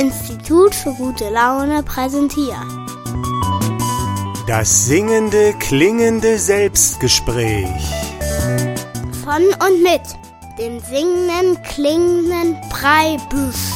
Institut 0.00 0.74
für 0.74 0.94
gute 0.94 1.28
Laune 1.28 1.82
präsentiert. 1.82 2.56
Das 4.46 4.86
singende, 4.86 5.52
klingende 5.58 6.38
Selbstgespräch. 6.38 7.68
Von 9.22 9.42
und 9.42 9.82
mit 9.82 10.00
dem 10.58 10.80
singenden, 10.80 11.62
klingenden 11.64 12.56
Breibüsch. 12.70 13.74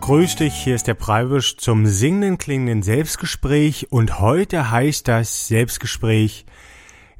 Grüß 0.00 0.34
dich, 0.34 0.54
hier 0.54 0.74
ist 0.74 0.88
der 0.88 0.94
Preibisch 0.94 1.56
zum 1.56 1.86
singenden, 1.86 2.36
klingenden 2.36 2.82
Selbstgespräch 2.82 3.92
und 3.92 4.18
heute 4.18 4.72
heißt 4.72 5.06
das 5.06 5.46
Selbstgespräch 5.46 6.46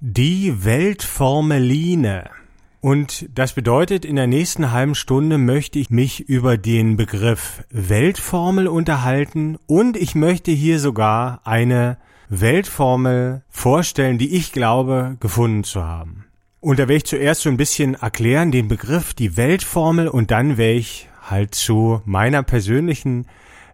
die 0.01 0.65
Weltformeline. 0.65 2.40
Und 2.81 3.29
das 3.35 3.53
bedeutet, 3.53 4.07
in 4.07 4.17
der 4.17 4.27
nächsten 4.27 4.73
halben 4.73 4.95
Stunde 4.95 5.37
möchte 5.37 5.79
ich 5.79 5.91
mich 5.91 6.21
über 6.21 6.57
den 6.57 6.97
Begriff 6.97 7.63
Weltformel 7.71 8.69
unterhalten 8.69 9.59
und 9.67 9.99
ich 9.99 10.15
möchte 10.15 10.51
hier 10.51 10.81
sogar 10.81 11.43
eine 11.45 11.99
Weltformel 12.31 13.43
vorstellen, 13.51 14.17
die 14.17 14.35
ich 14.35 14.53
glaube 14.53 15.19
gefunden 15.21 15.63
zu 15.63 15.85
haben. 15.85 16.25
Und 16.61 16.79
da 16.79 16.85
werde 16.85 16.97
ich 16.97 17.05
zuerst 17.05 17.43
so 17.43 17.51
ein 17.51 17.59
bisschen 17.59 17.95
erklären 17.95 18.51
den 18.51 18.69
Begriff, 18.69 19.13
die 19.13 19.37
Weltformel 19.37 20.09
und 20.09 20.31
dann 20.31 20.57
werde 20.57 20.79
ich 20.79 21.09
halt 21.29 21.55
zu 21.55 22.01
meiner 22.07 22.43
persönlichen 22.43 23.27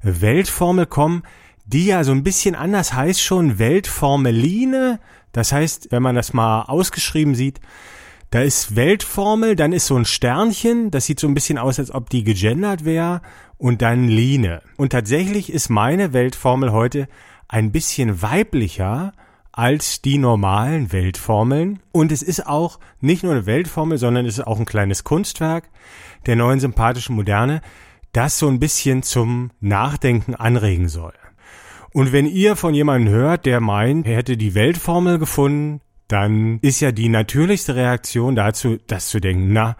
Weltformel 0.03 0.87
kommen, 0.87 1.23
die 1.65 1.87
ja 1.87 2.03
so 2.03 2.11
ein 2.11 2.25
bisschen 2.25 2.57
anders 2.57 2.93
heißt 2.93 3.23
schon 3.23 3.61
Weltformeline. 3.61 4.99
Das 5.31 5.53
heißt, 5.53 5.89
wenn 5.91 6.03
man 6.03 6.17
das 6.17 6.33
mal 6.33 6.63
ausgeschrieben 6.63 7.37
sieht, 7.37 7.61
da 8.37 8.43
ist 8.43 8.77
Weltformel, 8.77 9.57
dann 9.57 9.73
ist 9.73 9.87
so 9.87 9.97
ein 9.97 10.05
Sternchen, 10.05 10.91
das 10.91 11.07
sieht 11.07 11.19
so 11.19 11.27
ein 11.27 11.33
bisschen 11.33 11.57
aus, 11.57 11.79
als 11.79 11.91
ob 11.91 12.11
die 12.11 12.23
gegendert 12.23 12.85
wäre, 12.85 13.23
und 13.57 13.81
dann 13.81 14.09
Line. 14.09 14.61
Und 14.77 14.91
tatsächlich 14.91 15.51
ist 15.51 15.71
meine 15.71 16.13
Weltformel 16.13 16.71
heute 16.71 17.09
ein 17.49 17.73
bisschen 17.73 18.21
weiblicher 18.21 19.15
als 19.53 20.03
die 20.03 20.19
normalen 20.19 20.93
Weltformeln. 20.93 21.81
Und 21.93 22.13
es 22.13 22.23
ist 22.23 22.47
auch 22.47 22.79
nicht 23.01 23.23
nur 23.23 23.33
eine 23.33 23.47
Weltformel, 23.47 23.97
sondern 23.97 24.27
es 24.27 24.37
ist 24.37 24.47
auch 24.47 24.59
ein 24.61 24.67
kleines 24.67 25.03
Kunstwerk 25.03 25.71
der 26.27 26.37
neuen 26.37 26.61
sympathischen 26.61 27.17
Moderne, 27.17 27.63
das 28.13 28.39
so 28.39 28.49
ein 28.49 28.61
bisschen 28.61 29.03
zum 29.03 29.51
Nachdenken 29.61 30.35
anregen 30.35 30.89
soll. 30.89 31.15
Und 31.95 32.13
wenn 32.13 32.27
ihr 32.27 32.55
von 32.57 32.75
jemandem 32.75 33.15
hört, 33.15 33.47
der 33.47 33.61
meint, 33.61 34.07
er 34.07 34.17
hätte 34.17 34.37
die 34.37 34.55
Weltformel 34.55 35.19
gefunden, 35.19 35.81
dann 36.09 36.59
ist 36.61 36.81
ja 36.81 36.93
die 36.93 37.09
natürlichste 37.09 37.75
Reaktion 37.75 38.37
dazu, 38.37 38.79
das 38.87 39.09
zu 39.09 39.21
denken, 39.21 39.53
na, 39.53 39.77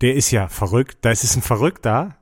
der 0.00 0.14
ist 0.14 0.30
ja 0.30 0.48
verrückt, 0.48 0.98
da 1.02 1.10
ist 1.10 1.36
ein 1.36 1.42
Verrückter. 1.42 2.16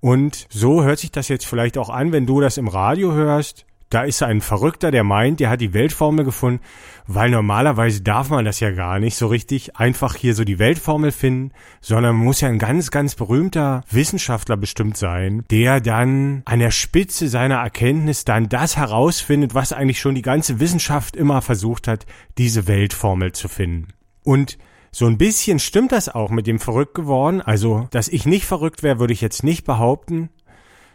Und 0.00 0.46
so 0.50 0.84
hört 0.84 0.98
sich 0.98 1.10
das 1.10 1.28
jetzt 1.28 1.46
vielleicht 1.46 1.78
auch 1.78 1.88
an, 1.88 2.12
wenn 2.12 2.26
du 2.26 2.40
das 2.40 2.58
im 2.58 2.68
Radio 2.68 3.12
hörst. 3.12 3.64
Da 3.90 4.02
ist 4.02 4.22
ein 4.22 4.40
Verrückter, 4.40 4.90
der 4.90 5.04
meint, 5.04 5.40
der 5.40 5.50
hat 5.50 5.60
die 5.60 5.72
Weltformel 5.72 6.24
gefunden, 6.24 6.60
weil 7.06 7.30
normalerweise 7.30 8.02
darf 8.02 8.30
man 8.30 8.44
das 8.44 8.60
ja 8.60 8.70
gar 8.70 8.98
nicht 8.98 9.16
so 9.16 9.26
richtig 9.26 9.76
einfach 9.76 10.16
hier 10.16 10.34
so 10.34 10.44
die 10.44 10.58
Weltformel 10.58 11.12
finden, 11.12 11.52
sondern 11.80 12.16
man 12.16 12.24
muss 12.24 12.40
ja 12.40 12.48
ein 12.48 12.58
ganz, 12.58 12.90
ganz 12.90 13.14
berühmter 13.14 13.84
Wissenschaftler 13.90 14.56
bestimmt 14.56 14.96
sein, 14.96 15.44
der 15.50 15.80
dann 15.80 16.42
an 16.46 16.58
der 16.58 16.70
Spitze 16.70 17.28
seiner 17.28 17.56
Erkenntnis 17.56 18.24
dann 18.24 18.48
das 18.48 18.76
herausfindet, 18.76 19.54
was 19.54 19.72
eigentlich 19.72 20.00
schon 20.00 20.14
die 20.14 20.22
ganze 20.22 20.60
Wissenschaft 20.60 21.14
immer 21.14 21.42
versucht 21.42 21.86
hat, 21.86 22.06
diese 22.38 22.66
Weltformel 22.66 23.32
zu 23.32 23.48
finden. 23.48 23.88
Und 24.24 24.58
so 24.90 25.06
ein 25.06 25.18
bisschen 25.18 25.58
stimmt 25.58 25.92
das 25.92 26.08
auch 26.08 26.30
mit 26.30 26.46
dem 26.46 26.60
verrückt 26.60 26.94
geworden. 26.94 27.42
Also, 27.42 27.88
dass 27.90 28.08
ich 28.08 28.26
nicht 28.26 28.46
verrückt 28.46 28.82
wäre, 28.82 29.00
würde 29.00 29.12
ich 29.12 29.20
jetzt 29.20 29.42
nicht 29.42 29.64
behaupten, 29.64 30.30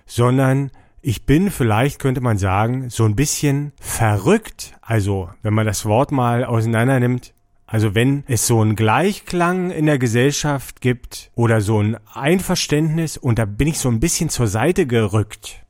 sondern 0.06 0.72
ich 1.02 1.26
bin 1.26 1.52
vielleicht, 1.52 2.00
könnte 2.00 2.22
man 2.22 2.38
sagen, 2.38 2.90
so 2.90 3.06
ein 3.06 3.16
bisschen 3.16 3.72
verrückt. 3.80 4.78
Also, 4.82 5.30
wenn 5.42 5.54
man 5.54 5.66
das 5.66 5.86
Wort 5.86 6.12
mal 6.12 6.44
auseinander 6.44 7.00
nimmt. 7.00 7.34
Also 7.72 7.94
wenn 7.94 8.24
es 8.28 8.48
so 8.48 8.62
einen 8.62 8.76
Gleichklang 8.76 9.70
in 9.70 9.86
der 9.86 10.00
Gesellschaft 10.00 10.82
gibt 10.82 11.30
oder 11.36 11.62
so 11.62 11.80
ein 11.80 11.98
Einverständnis 12.12 13.16
und 13.16 13.38
da 13.38 13.46
bin 13.46 13.68
ich 13.68 13.78
so 13.78 13.90
ein 13.90 14.00
bisschen 14.00 14.30
zur 14.30 14.48
Seite 14.48 14.88
gerückt. 14.88 15.64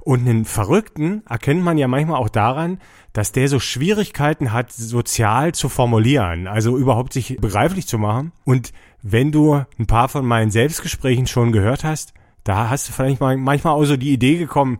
Und 0.00 0.26
einen 0.26 0.46
Verrückten 0.46 1.22
erkennt 1.28 1.62
man 1.62 1.76
ja 1.76 1.86
manchmal 1.86 2.18
auch 2.18 2.30
daran, 2.30 2.78
dass 3.12 3.32
der 3.32 3.48
so 3.48 3.60
Schwierigkeiten 3.60 4.54
hat, 4.54 4.72
sozial 4.72 5.52
zu 5.52 5.68
formulieren, 5.68 6.46
also 6.46 6.78
überhaupt 6.78 7.12
sich 7.12 7.36
begreiflich 7.38 7.86
zu 7.86 7.98
machen. 7.98 8.32
Und 8.44 8.72
wenn 9.02 9.30
du 9.30 9.62
ein 9.78 9.86
paar 9.86 10.08
von 10.08 10.24
meinen 10.24 10.50
Selbstgesprächen 10.50 11.26
schon 11.26 11.52
gehört 11.52 11.84
hast, 11.84 12.14
da 12.44 12.70
hast 12.70 12.88
du 12.88 12.92
vielleicht 12.92 13.20
mal, 13.20 13.36
manchmal 13.36 13.74
auch 13.74 13.84
so 13.84 13.96
die 13.96 14.12
Idee 14.12 14.38
gekommen, 14.38 14.78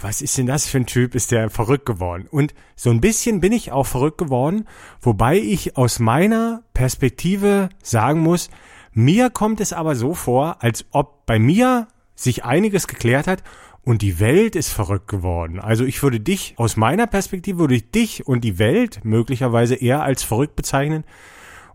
was 0.00 0.22
ist 0.22 0.38
denn 0.38 0.46
das 0.46 0.68
für 0.68 0.78
ein 0.78 0.86
Typ, 0.86 1.14
ist 1.14 1.32
der 1.32 1.50
verrückt 1.50 1.86
geworden? 1.86 2.26
Und 2.30 2.54
so 2.76 2.90
ein 2.90 3.00
bisschen 3.00 3.40
bin 3.40 3.52
ich 3.52 3.72
auch 3.72 3.86
verrückt 3.86 4.18
geworden, 4.18 4.66
wobei 5.00 5.38
ich 5.38 5.76
aus 5.76 5.98
meiner 5.98 6.62
Perspektive 6.72 7.68
sagen 7.82 8.20
muss, 8.20 8.48
mir 8.92 9.30
kommt 9.30 9.60
es 9.60 9.72
aber 9.72 9.96
so 9.96 10.14
vor, 10.14 10.62
als 10.62 10.86
ob 10.92 11.26
bei 11.26 11.38
mir 11.38 11.88
sich 12.14 12.44
einiges 12.44 12.86
geklärt 12.86 13.26
hat 13.26 13.42
und 13.82 14.02
die 14.02 14.20
Welt 14.20 14.54
ist 14.54 14.70
verrückt 14.70 15.08
geworden. 15.08 15.60
Also 15.60 15.84
ich 15.84 16.02
würde 16.02 16.20
dich, 16.20 16.54
aus 16.58 16.76
meiner 16.76 17.06
Perspektive 17.06 17.58
würde 17.58 17.76
ich 17.76 17.90
dich 17.90 18.26
und 18.26 18.42
die 18.42 18.58
Welt 18.58 19.00
möglicherweise 19.04 19.76
eher 19.76 20.02
als 20.02 20.22
verrückt 20.22 20.56
bezeichnen, 20.56 21.04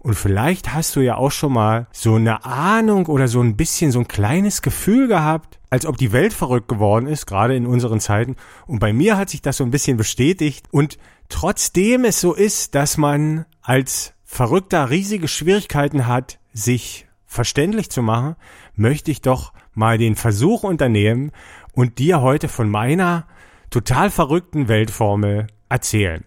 und 0.03 0.15
vielleicht 0.15 0.73
hast 0.73 0.97
du 0.97 0.99
ja 0.99 1.15
auch 1.15 1.31
schon 1.31 1.53
mal 1.53 1.87
so 1.93 2.15
eine 2.15 2.43
Ahnung 2.43 3.05
oder 3.05 3.29
so 3.29 3.41
ein 3.41 3.55
bisschen 3.55 3.89
so 3.89 3.99
ein 3.99 4.07
kleines 4.09 4.61
Gefühl 4.61 5.07
gehabt, 5.07 5.59
als 5.69 5.85
ob 5.85 5.95
die 5.97 6.11
Welt 6.11 6.33
verrückt 6.33 6.67
geworden 6.67 7.07
ist, 7.07 7.25
gerade 7.25 7.55
in 7.55 7.65
unseren 7.65 8.01
Zeiten. 8.01 8.35
Und 8.67 8.79
bei 8.79 8.91
mir 8.91 9.17
hat 9.17 9.29
sich 9.29 9.41
das 9.41 9.55
so 9.55 9.63
ein 9.63 9.71
bisschen 9.71 9.95
bestätigt. 9.95 10.67
Und 10.71 10.97
trotzdem 11.29 12.03
es 12.03 12.19
so 12.19 12.33
ist, 12.33 12.75
dass 12.75 12.97
man 12.97 13.45
als 13.61 14.13
Verrückter 14.25 14.89
riesige 14.89 15.29
Schwierigkeiten 15.29 16.05
hat, 16.05 16.37
sich 16.51 17.07
verständlich 17.25 17.89
zu 17.89 18.01
machen, 18.01 18.35
möchte 18.75 19.09
ich 19.09 19.21
doch 19.21 19.53
mal 19.73 19.97
den 19.97 20.15
Versuch 20.15 20.63
unternehmen 20.63 21.31
und 21.71 21.97
dir 21.97 22.19
heute 22.19 22.49
von 22.49 22.69
meiner 22.69 23.25
total 23.69 24.11
verrückten 24.11 24.67
Weltformel 24.67 25.47
erzählen. 25.69 26.23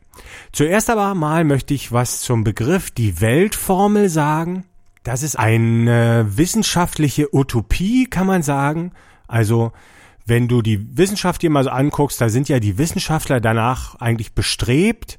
Zuerst 0.53 0.91
aber 0.91 1.15
mal 1.15 1.45
möchte 1.45 1.75
ich 1.75 1.93
was 1.93 2.21
zum 2.21 2.45
Begriff 2.45 2.91
die 2.91 3.21
Weltformel 3.21 4.09
sagen. 4.09 4.65
Das 5.03 5.23
ist 5.23 5.39
eine 5.39 6.27
wissenschaftliche 6.37 7.35
Utopie, 7.35 8.07
kann 8.07 8.27
man 8.27 8.43
sagen. 8.43 8.93
Also, 9.29 9.73
wenn 10.25 10.49
du 10.49 10.63
die 10.63 10.97
Wissenschaft 10.97 11.43
dir 11.43 11.51
mal 11.51 11.65
so 11.65 11.71
anguckst, 11.71 12.21
da 12.21 12.29
sind 12.29 12.49
ja 12.49 12.59
die 12.59 12.79
Wissenschaftler 12.79 13.41
danach 13.41 13.95
eigentlich 13.97 14.33
bestrebt, 14.33 15.19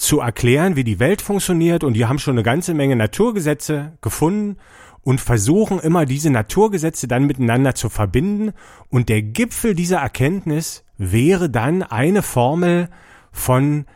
zu 0.00 0.20
erklären, 0.20 0.76
wie 0.76 0.84
die 0.84 0.98
Welt 0.98 1.22
funktioniert 1.22 1.84
und 1.84 1.92
die 1.92 2.06
haben 2.06 2.18
schon 2.18 2.34
eine 2.34 2.42
ganze 2.42 2.74
Menge 2.74 2.96
Naturgesetze 2.96 3.92
gefunden 4.00 4.56
und 5.02 5.20
versuchen 5.20 5.78
immer 5.78 6.06
diese 6.06 6.30
Naturgesetze 6.30 7.06
dann 7.06 7.26
miteinander 7.26 7.74
zu 7.74 7.88
verbinden 7.88 8.52
und 8.88 9.08
der 9.08 9.22
Gipfel 9.22 9.74
dieser 9.74 9.98
Erkenntnis 9.98 10.84
wäre 10.96 11.50
dann 11.50 11.82
eine 11.82 12.22
Formel 12.22 12.88
von 13.32 13.86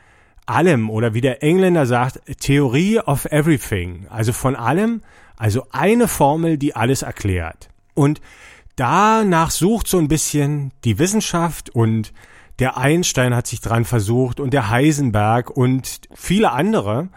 allem 0.47 0.91
oder 0.91 1.15
wie 1.15 1.21
der 1.21 1.43
Engländer 1.43 1.87
sagt, 1.87 2.21
Theorie 2.41 3.01
of 3.01 3.25
Everything, 3.27 4.07
also 4.11 4.33
von 4.33 4.57
allem, 4.57 5.03
also 5.37 5.67
eine 5.71 6.09
Formel, 6.09 6.59
die 6.59 6.77
alles 6.77 7.03
erklärt. 7.03 7.69
Und 7.95 8.21
danach 8.77 9.51
sucht 9.51 9.89
so 9.89 9.99
ein 9.99 10.09
bisschen 10.09 10.73
die 10.85 10.99
Wissenschaft 10.99 11.71
und 11.71 12.13
der 12.59 12.77
Einstein 12.77 13.35
hat 13.35 13.47
sich 13.47 13.61
dran 13.61 13.85
versucht 13.85 14.39
und 14.39 14.53
der 14.53 14.71
Heisenberg 14.71 15.51
und 15.51 16.03
viele 16.15 16.53
andere. 16.53 17.09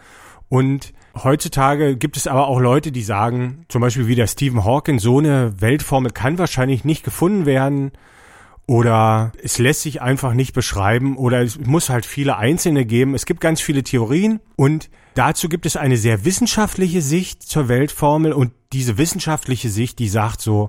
Und 0.48 0.92
heutzutage 1.22 1.96
gibt 1.96 2.16
es 2.16 2.26
aber 2.26 2.48
auch 2.48 2.58
Leute, 2.58 2.90
die 2.90 3.02
sagen, 3.02 3.64
zum 3.68 3.80
Beispiel 3.80 4.08
wie 4.08 4.16
der 4.16 4.26
Stephen 4.26 4.64
Hawking, 4.64 4.98
so 4.98 5.18
eine 5.18 5.60
Weltformel 5.60 6.10
kann 6.10 6.38
wahrscheinlich 6.38 6.84
nicht 6.84 7.04
gefunden 7.04 7.46
werden 7.46 7.92
oder 8.68 9.32
es 9.42 9.56
lässt 9.56 9.80
sich 9.80 10.02
einfach 10.02 10.34
nicht 10.34 10.52
beschreiben 10.52 11.16
oder 11.16 11.40
es 11.40 11.58
muss 11.58 11.88
halt 11.88 12.04
viele 12.04 12.36
einzelne 12.36 12.84
geben. 12.84 13.14
Es 13.14 13.24
gibt 13.24 13.40
ganz 13.40 13.62
viele 13.62 13.82
Theorien 13.82 14.40
und 14.56 14.90
dazu 15.14 15.48
gibt 15.48 15.64
es 15.64 15.76
eine 15.76 15.96
sehr 15.96 16.26
wissenschaftliche 16.26 17.00
Sicht 17.00 17.42
zur 17.42 17.68
Weltformel 17.68 18.34
und 18.34 18.52
diese 18.74 18.98
wissenschaftliche 18.98 19.70
Sicht, 19.70 19.98
die 19.98 20.10
sagt 20.10 20.42
so, 20.42 20.68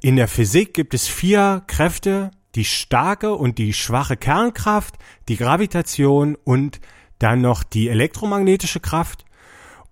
in 0.00 0.14
der 0.14 0.28
Physik 0.28 0.72
gibt 0.72 0.94
es 0.94 1.08
vier 1.08 1.64
Kräfte, 1.66 2.30
die 2.54 2.64
starke 2.64 3.34
und 3.34 3.58
die 3.58 3.72
schwache 3.72 4.16
Kernkraft, 4.16 4.94
die 5.28 5.36
Gravitation 5.36 6.36
und 6.44 6.80
dann 7.18 7.40
noch 7.40 7.64
die 7.64 7.88
elektromagnetische 7.88 8.78
Kraft. 8.78 9.24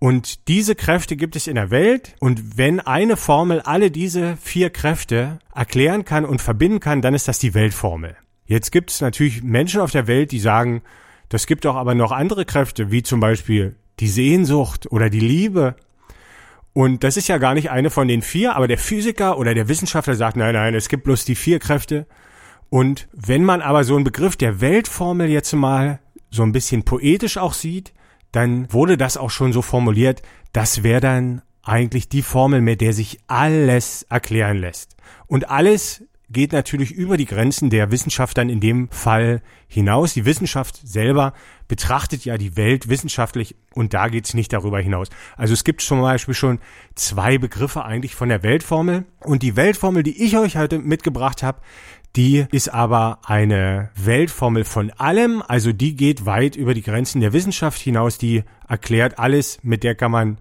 Und 0.01 0.49
diese 0.49 0.75
Kräfte 0.75 1.15
gibt 1.15 1.37
es 1.37 1.47
in 1.47 1.57
der 1.57 1.71
Welt. 1.71 2.17
Und 2.21 2.57
wenn 2.57 2.81
eine 2.81 3.19
Formel 3.19 3.61
alle 3.61 3.91
diese 3.91 4.39
vier 4.39 4.71
Kräfte 4.71 5.39
erklären 5.55 6.07
kann 6.07 6.25
und 6.25 6.41
verbinden 6.41 6.81
kann, 6.81 7.03
dann 7.03 7.15
ist 7.15 7.29
das 7.29 7.39
die 7.39 7.53
Weltformel. 7.53 8.17
Jetzt 8.47 8.73
gibt 8.73 8.91
es 8.91 9.03
natürlich 9.03 9.43
Menschen 9.43 9.81
auf 9.81 9.91
der 9.91 10.07
Welt, 10.07 10.33
die 10.33 10.41
sagen, 10.41 10.81
das 11.29 11.47
gibt 11.47 11.67
auch 11.67 11.77
aber 11.77 11.95
noch 11.95 12.13
andere 12.13 12.47
Kräfte, 12.47 12.91
wie 12.91 13.03
zum 13.03 13.21
Beispiel 13.21 13.77
die 14.01 14.09
Sehnsucht 14.09 14.91
oder 14.91 15.11
die 15.11 15.21
Liebe. 15.21 15.77
Und 16.73 17.05
das 17.05 17.19
ist 17.19 17.29
ja 17.29 17.37
gar 17.37 17.53
nicht 17.53 17.71
eine 17.71 17.91
von 17.91 18.09
den 18.09 18.23
vier, 18.23 18.57
aber 18.57 18.69
der 18.69 18.79
Physiker 18.79 19.37
oder 19.39 19.53
der 19.53 19.69
Wissenschaftler 19.69 20.15
sagt, 20.15 20.37
nein, 20.37 20.55
nein, 20.55 20.75
es 20.75 20.89
gibt 20.89 21.05
bloß 21.05 21.27
die 21.27 21.35
vier 21.35 21.59
Kräfte. 21.59 22.07
Und 22.71 23.07
wenn 23.13 23.45
man 23.45 23.61
aber 23.61 23.85
so 23.85 23.97
einen 23.97 24.05
Begriff 24.05 24.37
der 24.37 24.63
Weltformel 24.63 25.29
jetzt 25.29 25.53
mal 25.53 26.01
so 26.31 26.43
ein 26.43 26.53
bisschen 26.53 26.85
poetisch 26.85 27.37
auch 27.37 27.53
sieht, 27.53 27.93
dann 28.33 28.73
wurde 28.73 28.97
das 28.97 29.17
auch 29.17 29.31
schon 29.31 29.53
so 29.53 29.63
formuliert, 29.63 30.23
das 30.53 30.83
wäre 30.83 31.01
dann 31.01 31.43
eigentlich 31.63 32.09
die 32.09 32.23
Formel, 32.23 32.61
mit 32.61 32.81
der 32.81 32.93
sich 32.93 33.21
alles 33.27 34.03
erklären 34.05 34.59
lässt. 34.59 34.97
Und 35.27 35.51
alles 35.51 36.05
geht 36.31 36.53
natürlich 36.53 36.93
über 36.93 37.17
die 37.17 37.27
Grenzen 37.27 37.71
der 37.71 37.91
Wissenschaft 37.91 38.39
dann 38.39 38.49
in 38.49 38.61
dem 38.61 38.89
Fall 38.91 39.43
hinaus. 39.67 40.15
Die 40.15 40.25
Wissenschaft 40.25 40.81
selber 40.87 41.33
betrachtet 41.69 42.25
ja 42.25 42.39
die 42.39 42.57
Welt 42.57 42.89
wissenschaftlich 42.89 43.57
und 43.75 43.95
da 43.95 44.09
geht's 44.09 44.35
nicht 44.35 44.53
darüber 44.53 44.81
hinaus. 44.81 45.09
Also 45.37 45.55
es 45.55 45.65
gibt 45.65 45.83
zum 45.83 46.01
Beispiel 46.01 46.35
schon 46.35 46.61
zwei 46.95 47.39
Begriffe 47.39 47.85
eigentlich 47.85 48.15
von 48.15 48.29
der 48.29 48.43
Weltformel 48.43 49.05
und 49.21 49.43
die 49.43 49.57
Weltformel, 49.57 50.03
die 50.03 50.25
ich 50.25 50.37
euch 50.37 50.57
heute 50.57 50.79
mitgebracht 50.79 51.43
habe, 51.43 51.61
die 52.17 52.47
ist 52.51 52.69
aber 52.69 53.21
eine 53.25 53.91
Weltformel 53.95 54.65
von 54.65 54.91
allem, 54.91 55.43
also 55.47 55.73
die 55.73 55.95
geht 55.95 56.27
weit 56.27 56.57
über 56.57 56.75
die 56.75 56.83
Grenzen 56.83 57.21
der 57.21 57.33
Wissenschaft 57.33 57.81
hinaus, 57.81 58.19
die 58.19 58.43
erklärt 58.69 59.19
alles, 59.19 59.59
mit 59.63 59.85
der 59.85 59.95
kann 59.95 60.11
man 60.11 60.39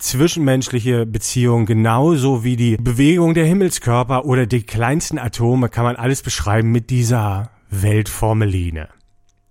zwischenmenschliche 0.00 1.06
Beziehungen 1.06 1.66
genauso 1.66 2.42
wie 2.42 2.56
die 2.56 2.76
Bewegung 2.76 3.34
der 3.34 3.44
Himmelskörper 3.44 4.24
oder 4.24 4.46
die 4.46 4.62
kleinsten 4.62 5.18
Atome 5.18 5.68
kann 5.68 5.84
man 5.84 5.96
alles 5.96 6.22
beschreiben 6.22 6.72
mit 6.72 6.90
dieser 6.90 7.50
Weltformeline. 7.70 8.88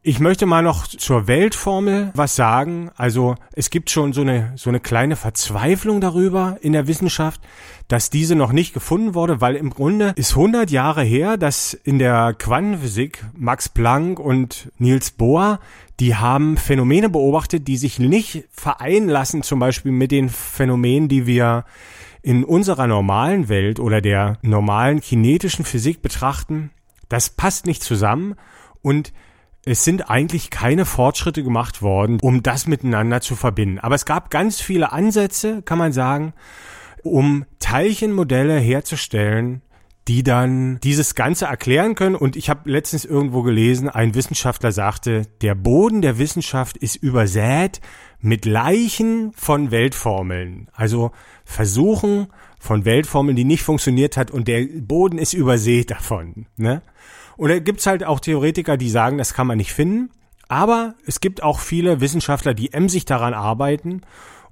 Ich 0.01 0.21
möchte 0.21 0.45
mal 0.45 0.61
noch 0.61 0.87
zur 0.87 1.27
Weltformel 1.27 2.11
was 2.15 2.37
sagen. 2.37 2.89
Also 2.95 3.35
es 3.51 3.69
gibt 3.69 3.89
schon 3.89 4.13
so 4.13 4.21
eine, 4.21 4.53
so 4.55 4.69
eine 4.69 4.79
kleine 4.79 5.17
Verzweiflung 5.17 5.99
darüber 5.99 6.57
in 6.61 6.71
der 6.71 6.87
Wissenschaft, 6.87 7.41
dass 7.89 8.09
diese 8.09 8.35
noch 8.35 8.53
nicht 8.53 8.73
gefunden 8.73 9.13
wurde, 9.13 9.41
weil 9.41 9.57
im 9.57 9.71
Grunde 9.71 10.13
ist 10.15 10.37
100 10.37 10.71
Jahre 10.71 11.03
her, 11.03 11.35
dass 11.35 11.73
in 11.73 11.99
der 11.99 12.33
Quantenphysik 12.33 13.25
Max 13.35 13.67
Planck 13.67 14.19
und 14.19 14.71
Niels 14.77 15.11
Bohr, 15.11 15.59
die 15.99 16.15
haben 16.15 16.55
Phänomene 16.55 17.09
beobachtet, 17.09 17.67
die 17.67 17.75
sich 17.75 17.99
nicht 17.99 18.45
vereinen 18.51 19.09
lassen, 19.09 19.43
zum 19.43 19.59
Beispiel 19.59 19.91
mit 19.91 20.11
den 20.11 20.29
Phänomenen, 20.29 21.09
die 21.09 21.27
wir 21.27 21.65
in 22.21 22.45
unserer 22.45 22.87
normalen 22.87 23.49
Welt 23.49 23.81
oder 23.81 23.99
der 23.99 24.37
normalen 24.43 25.01
kinetischen 25.01 25.65
Physik 25.65 26.01
betrachten. 26.01 26.71
Das 27.09 27.29
passt 27.29 27.65
nicht 27.65 27.83
zusammen 27.83 28.35
und 28.81 29.11
es 29.65 29.83
sind 29.83 30.09
eigentlich 30.09 30.49
keine 30.49 30.85
Fortschritte 30.85 31.43
gemacht 31.43 31.81
worden, 31.81 32.17
um 32.21 32.43
das 32.43 32.67
miteinander 32.67 33.21
zu 33.21 33.35
verbinden. 33.35 33.79
Aber 33.79 33.95
es 33.95 34.05
gab 34.05 34.29
ganz 34.29 34.61
viele 34.61 34.91
Ansätze, 34.91 35.61
kann 35.63 35.77
man 35.77 35.91
sagen, 35.91 36.33
um 37.03 37.45
Teilchenmodelle 37.59 38.57
herzustellen, 38.57 39.61
die 40.07 40.23
dann 40.23 40.79
dieses 40.79 41.13
Ganze 41.13 41.45
erklären 41.45 41.93
können. 41.93 42.15
Und 42.15 42.35
ich 42.35 42.49
habe 42.49 42.69
letztens 42.69 43.05
irgendwo 43.05 43.43
gelesen, 43.43 43.89
ein 43.89 44.15
Wissenschaftler 44.15 44.71
sagte, 44.71 45.27
der 45.41 45.53
Boden 45.55 46.01
der 46.01 46.17
Wissenschaft 46.17 46.77
ist 46.77 46.95
übersät 46.95 47.79
mit 48.19 48.45
Leichen 48.45 49.31
von 49.33 49.71
Weltformeln. 49.71 50.69
Also 50.73 51.11
Versuchen 51.45 52.27
von 52.59 52.85
Weltformeln, 52.85 53.35
die 53.35 53.45
nicht 53.45 53.63
funktioniert 53.63 54.17
hat 54.17 54.31
und 54.31 54.47
der 54.47 54.65
Boden 54.81 55.19
ist 55.19 55.33
übersät 55.33 55.91
davon. 55.91 56.47
Ne? 56.57 56.81
Und 57.39 57.47
da 57.47 57.59
gibt's 57.59 57.87
halt 57.87 58.03
auch 58.03 58.19
Theoretiker, 58.19 58.75
die 58.75 58.89
sagen, 58.89 59.17
das 59.17 59.33
kann 59.33 59.47
man 59.47 59.57
nicht 59.57 59.71
finden. 59.71 60.11
Aber 60.49 60.95
es 61.05 61.21
gibt 61.21 61.41
auch 61.41 61.61
viele 61.61 62.01
Wissenschaftler, 62.01 62.53
die 62.53 62.73
emsig 62.73 63.05
daran 63.05 63.33
arbeiten 63.33 64.01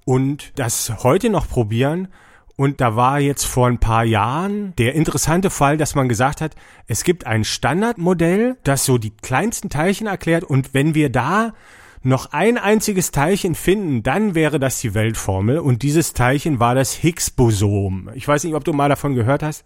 und 0.06 0.54
das 0.56 1.04
heute 1.04 1.30
noch 1.30 1.50
probieren. 1.50 2.08
Und 2.56 2.80
da 2.80 2.96
war 2.96 3.20
jetzt 3.20 3.44
vor 3.44 3.68
ein 3.68 3.80
paar 3.80 4.06
Jahren 4.06 4.74
der 4.78 4.96
interessante 4.96 5.50
Fall, 5.50 5.76
dass 5.76 5.96
man 5.96 6.08
gesagt 6.08 6.40
hat, 6.40 6.56
es 6.88 7.04
gibt 7.04 7.28
ein 7.28 7.44
Standardmodell, 7.44 8.56
das 8.64 8.86
so 8.86 8.98
die 8.98 9.12
kleinsten 9.12 9.68
Teilchen 9.68 10.08
erklärt. 10.08 10.46
Und 10.46 10.74
wenn 10.74 10.96
wir 10.96 11.12
da 11.12 11.56
noch 12.04 12.32
ein 12.32 12.58
einziges 12.58 13.12
Teilchen 13.12 13.56
finden, 13.56 14.02
dann 14.02 14.34
wäre 14.34 14.60
das 14.60 14.80
die 14.80 14.94
Weltformel. 14.94 15.60
Und 15.60 15.82
dieses 15.82 16.14
Teilchen 16.14 16.62
war 16.62 16.74
das 16.74 16.94
Higgs-Bosom. 16.94 18.12
Ich 18.14 18.26
weiß 18.26 18.46
nicht, 18.46 18.54
ob 18.54 18.64
du 18.64 18.72
mal 18.72 18.88
davon 18.88 19.14
gehört 19.14 19.44
hast. 19.44 19.66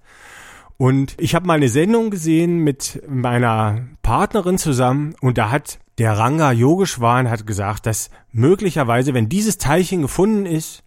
Und 0.81 1.13
ich 1.19 1.35
habe 1.35 1.45
mal 1.45 1.57
eine 1.57 1.69
Sendung 1.69 2.09
gesehen 2.09 2.57
mit 2.57 3.03
meiner 3.07 3.85
Partnerin 4.01 4.57
zusammen 4.57 5.13
und 5.21 5.37
da 5.37 5.51
hat 5.51 5.77
der 5.99 6.17
Ranga 6.17 6.51
Yogeshwan 6.51 7.29
hat 7.29 7.45
gesagt, 7.45 7.85
dass 7.85 8.09
möglicherweise, 8.31 9.13
wenn 9.13 9.29
dieses 9.29 9.59
Teilchen 9.59 10.01
gefunden 10.01 10.47
ist, 10.47 10.83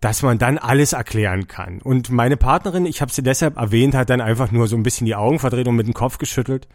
dass 0.00 0.24
man 0.24 0.38
dann 0.38 0.58
alles 0.58 0.92
erklären 0.92 1.46
kann. 1.46 1.80
Und 1.80 2.10
meine 2.10 2.36
Partnerin, 2.36 2.84
ich 2.84 3.00
habe 3.00 3.12
sie 3.12 3.22
deshalb 3.22 3.58
erwähnt, 3.58 3.94
hat 3.94 4.10
dann 4.10 4.20
einfach 4.20 4.50
nur 4.50 4.66
so 4.66 4.74
ein 4.74 4.82
bisschen 4.82 5.04
die 5.04 5.14
Augen 5.14 5.38
verdreht 5.38 5.68
und 5.68 5.76
mit 5.76 5.86
dem 5.86 5.94
Kopf 5.94 6.18
geschüttelt, 6.18 6.66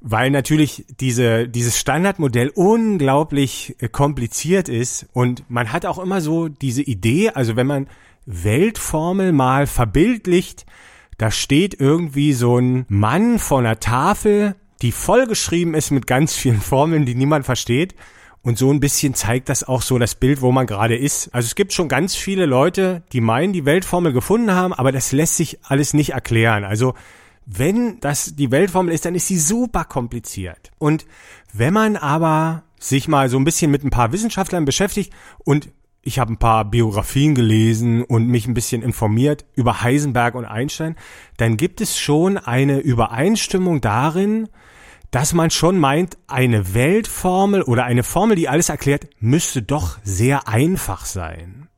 weil 0.00 0.30
natürlich 0.30 0.86
diese, 0.98 1.46
dieses 1.46 1.78
Standardmodell 1.78 2.52
unglaublich 2.54 3.76
äh, 3.80 3.88
kompliziert 3.90 4.70
ist 4.70 5.08
und 5.12 5.44
man 5.50 5.74
hat 5.74 5.84
auch 5.84 5.98
immer 5.98 6.22
so 6.22 6.48
diese 6.48 6.80
Idee, 6.80 7.32
also 7.34 7.54
wenn 7.54 7.66
man 7.66 7.86
Weltformel 8.24 9.32
mal 9.32 9.66
verbildlicht, 9.66 10.64
da 11.18 11.30
steht 11.30 11.80
irgendwie 11.80 12.32
so 12.32 12.58
ein 12.58 12.86
Mann 12.88 13.38
vor 13.38 13.60
einer 13.60 13.80
Tafel, 13.80 14.56
die 14.82 14.92
vollgeschrieben 14.92 15.74
ist 15.74 15.90
mit 15.90 16.06
ganz 16.06 16.34
vielen 16.34 16.60
Formeln, 16.60 17.06
die 17.06 17.14
niemand 17.14 17.44
versteht. 17.46 17.94
Und 18.42 18.58
so 18.58 18.70
ein 18.70 18.80
bisschen 18.80 19.14
zeigt 19.14 19.48
das 19.48 19.64
auch 19.64 19.80
so 19.80 19.98
das 19.98 20.16
Bild, 20.16 20.42
wo 20.42 20.52
man 20.52 20.66
gerade 20.66 20.96
ist. 20.96 21.34
Also 21.34 21.46
es 21.46 21.54
gibt 21.54 21.72
schon 21.72 21.88
ganz 21.88 22.14
viele 22.14 22.44
Leute, 22.44 23.02
die 23.12 23.22
meinen, 23.22 23.54
die 23.54 23.64
Weltformel 23.64 24.12
gefunden 24.12 24.52
haben, 24.52 24.74
aber 24.74 24.92
das 24.92 25.12
lässt 25.12 25.36
sich 25.36 25.60
alles 25.62 25.94
nicht 25.94 26.10
erklären. 26.10 26.64
Also 26.64 26.94
wenn 27.46 28.00
das 28.00 28.36
die 28.36 28.50
Weltformel 28.50 28.92
ist, 28.92 29.06
dann 29.06 29.14
ist 29.14 29.28
sie 29.28 29.38
super 29.38 29.84
kompliziert. 29.84 30.72
Und 30.78 31.06
wenn 31.54 31.72
man 31.72 31.96
aber 31.96 32.64
sich 32.78 33.08
mal 33.08 33.30
so 33.30 33.38
ein 33.38 33.44
bisschen 33.44 33.70
mit 33.70 33.82
ein 33.82 33.90
paar 33.90 34.12
Wissenschaftlern 34.12 34.66
beschäftigt 34.66 35.12
und 35.38 35.70
ich 36.04 36.18
habe 36.18 36.32
ein 36.32 36.38
paar 36.38 36.64
Biografien 36.64 37.34
gelesen 37.34 38.02
und 38.02 38.28
mich 38.28 38.46
ein 38.46 38.54
bisschen 38.54 38.82
informiert 38.82 39.44
über 39.54 39.82
Heisenberg 39.82 40.34
und 40.34 40.44
Einstein, 40.44 40.96
dann 41.36 41.56
gibt 41.56 41.80
es 41.80 41.98
schon 41.98 42.38
eine 42.38 42.78
Übereinstimmung 42.78 43.80
darin, 43.80 44.48
dass 45.10 45.32
man 45.32 45.50
schon 45.50 45.78
meint, 45.78 46.18
eine 46.26 46.74
Weltformel 46.74 47.62
oder 47.62 47.84
eine 47.84 48.02
Formel, 48.02 48.36
die 48.36 48.48
alles 48.48 48.68
erklärt, 48.68 49.08
müsste 49.20 49.62
doch 49.62 49.98
sehr 50.02 50.48
einfach 50.48 51.04
sein. 51.04 51.68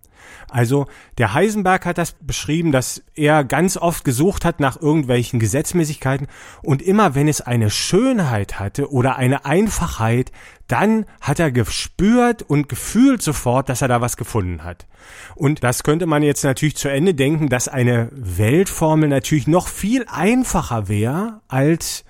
Also 0.49 0.87
der 1.19 1.35
Heisenberg 1.35 1.87
hat 1.87 1.99
das 1.99 2.13
beschrieben, 2.21 2.73
dass 2.73 3.03
er 3.15 3.45
ganz 3.45 3.77
oft 3.77 4.05
gesucht 4.05 4.45
hat 4.45 4.61
nach 4.61 4.81
irgendwelchen 4.81 5.41
Gesetzmäßigkeiten 5.41 6.29
und 6.63 6.83
immer 6.83 7.15
wenn 7.15 7.29
es 7.29 7.41
eine 7.41 7.71
Schönheit 7.71 8.61
hatte 8.61 8.91
oder 8.91 9.17
eine 9.17 9.45
Einfachheit, 9.45 10.31
dann 10.69 11.07
hat 11.21 11.39
er 11.39 11.51
gespürt 11.51 12.43
und 12.43 12.69
gefühlt 12.69 13.23
sofort, 13.23 13.69
dass 13.69 13.83
er 13.83 13.89
da 13.89 14.01
was 14.01 14.17
gefunden 14.17 14.65
hat. 14.65 14.87
Und 15.35 15.63
das 15.63 15.83
könnte 15.83 16.07
man 16.07 16.23
jetzt 16.23 16.45
natürlich 16.45 16.77
zu 16.77 16.89
Ende 16.89 17.15
denken, 17.15 17.49
dass 17.49 17.69
eine 17.69 18.09
Weltformel 18.13 19.09
natürlich 19.09 19.47
noch 19.47 19.69
viel 19.69 20.05
einfacher 20.09 20.89
wäre 20.89 21.41
als 21.49 22.05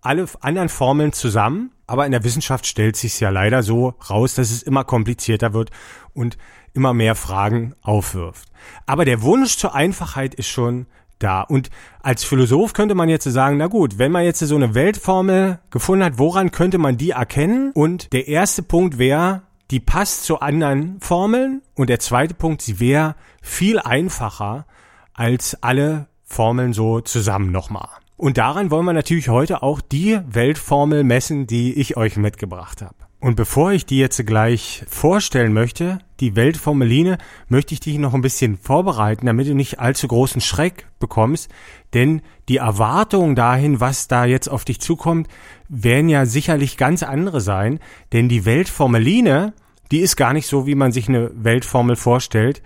alle 0.00 0.26
anderen 0.40 0.68
Formeln 0.68 1.12
zusammen. 1.12 1.70
Aber 1.86 2.06
in 2.06 2.12
der 2.12 2.24
Wissenschaft 2.24 2.66
stellt 2.66 2.96
sich 2.96 3.20
ja 3.20 3.30
leider 3.30 3.62
so 3.62 3.94
raus, 4.08 4.34
dass 4.34 4.50
es 4.50 4.62
immer 4.62 4.84
komplizierter 4.84 5.52
wird 5.52 5.70
und 6.14 6.38
immer 6.74 6.92
mehr 6.92 7.14
Fragen 7.14 7.74
aufwirft. 7.82 8.48
Aber 8.86 9.04
der 9.04 9.22
Wunsch 9.22 9.56
zur 9.56 9.74
Einfachheit 9.74 10.34
ist 10.34 10.48
schon 10.48 10.86
da. 11.18 11.42
Und 11.42 11.70
als 12.02 12.24
Philosoph 12.24 12.72
könnte 12.72 12.94
man 12.94 13.08
jetzt 13.08 13.24
sagen, 13.24 13.56
na 13.56 13.68
gut, 13.68 13.98
wenn 13.98 14.12
man 14.12 14.24
jetzt 14.24 14.40
so 14.40 14.56
eine 14.56 14.74
Weltformel 14.74 15.60
gefunden 15.70 16.04
hat, 16.04 16.18
woran 16.18 16.50
könnte 16.50 16.78
man 16.78 16.96
die 16.96 17.10
erkennen? 17.10 17.72
Und 17.72 18.12
der 18.12 18.28
erste 18.28 18.62
Punkt 18.62 18.98
wäre, 18.98 19.42
die 19.70 19.80
passt 19.80 20.24
zu 20.24 20.40
anderen 20.40 21.00
Formeln. 21.00 21.62
Und 21.74 21.88
der 21.88 22.00
zweite 22.00 22.34
Punkt, 22.34 22.62
sie 22.62 22.80
wäre 22.80 23.16
viel 23.40 23.78
einfacher 23.78 24.66
als 25.14 25.62
alle 25.62 26.08
Formeln 26.24 26.72
so 26.72 27.00
zusammen 27.00 27.52
nochmal. 27.52 27.88
Und 28.16 28.38
daran 28.38 28.70
wollen 28.70 28.86
wir 28.86 28.92
natürlich 28.92 29.28
heute 29.28 29.62
auch 29.62 29.80
die 29.80 30.20
Weltformel 30.26 31.04
messen, 31.04 31.46
die 31.46 31.74
ich 31.74 31.96
euch 31.96 32.16
mitgebracht 32.16 32.82
habe. 32.82 32.94
Und 33.24 33.36
bevor 33.36 33.72
ich 33.72 33.86
die 33.86 33.96
jetzt 33.96 34.26
gleich 34.26 34.84
vorstellen 34.86 35.54
möchte, 35.54 35.98
die 36.20 36.36
Weltformeline, 36.36 37.16
möchte 37.48 37.72
ich 37.72 37.80
dich 37.80 37.96
noch 37.96 38.12
ein 38.12 38.20
bisschen 38.20 38.58
vorbereiten, 38.58 39.24
damit 39.24 39.48
du 39.48 39.54
nicht 39.54 39.80
allzu 39.80 40.08
großen 40.08 40.42
Schreck 40.42 40.88
bekommst. 41.00 41.50
Denn 41.94 42.20
die 42.50 42.58
Erwartungen 42.58 43.34
dahin, 43.34 43.80
was 43.80 44.08
da 44.08 44.26
jetzt 44.26 44.48
auf 44.48 44.66
dich 44.66 44.78
zukommt, 44.78 45.28
werden 45.70 46.10
ja 46.10 46.26
sicherlich 46.26 46.76
ganz 46.76 47.02
andere 47.02 47.40
sein. 47.40 47.80
Denn 48.12 48.28
die 48.28 48.44
Weltformeline, 48.44 49.54
die 49.90 50.00
ist 50.00 50.16
gar 50.16 50.34
nicht 50.34 50.46
so, 50.46 50.66
wie 50.66 50.74
man 50.74 50.92
sich 50.92 51.08
eine 51.08 51.30
Weltformel 51.34 51.96
vorstellt. 51.96 52.60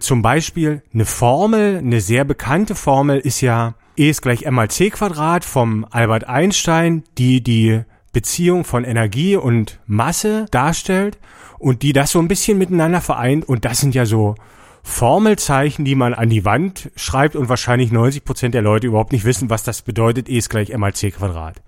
Zum 0.00 0.20
Beispiel 0.20 0.82
eine 0.92 1.06
Formel, 1.06 1.78
eine 1.78 2.02
sehr 2.02 2.26
bekannte 2.26 2.74
Formel 2.74 3.20
ist 3.20 3.40
ja 3.40 3.74
E 3.96 4.10
ist 4.10 4.20
gleich 4.20 4.42
m 4.42 4.54
mal 4.54 4.68
c 4.68 4.90
Quadrat 4.90 5.46
vom 5.46 5.86
Albert 5.88 6.28
Einstein, 6.28 7.04
die 7.16 7.42
die 7.42 7.84
Beziehung 8.14 8.64
von 8.64 8.84
Energie 8.84 9.36
und 9.36 9.78
Masse 9.86 10.46
darstellt 10.50 11.18
und 11.58 11.82
die 11.82 11.92
das 11.92 12.12
so 12.12 12.18
ein 12.18 12.28
bisschen 12.28 12.56
miteinander 12.56 13.02
vereint 13.02 13.46
und 13.46 13.66
das 13.66 13.80
sind 13.80 13.94
ja 13.94 14.06
so 14.06 14.36
Formelzeichen, 14.82 15.84
die 15.84 15.94
man 15.94 16.14
an 16.14 16.28
die 16.28 16.44
Wand 16.44 16.90
schreibt 16.94 17.36
und 17.36 17.48
wahrscheinlich 17.48 17.90
90 17.90 18.24
Prozent 18.24 18.54
der 18.54 18.62
Leute 18.62 18.86
überhaupt 18.86 19.12
nicht 19.12 19.24
wissen, 19.24 19.48
was 19.48 19.64
das 19.64 19.82
bedeutet. 19.82 20.28
E 20.28 20.36
ist 20.36 20.50
gleich 20.50 20.70
m 20.70 20.80
mal 20.80 20.94
c 20.94 21.10
Quadrat. 21.10 21.62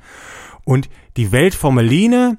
Und 0.64 0.90
die 1.16 1.32
Weltformeline, 1.32 2.36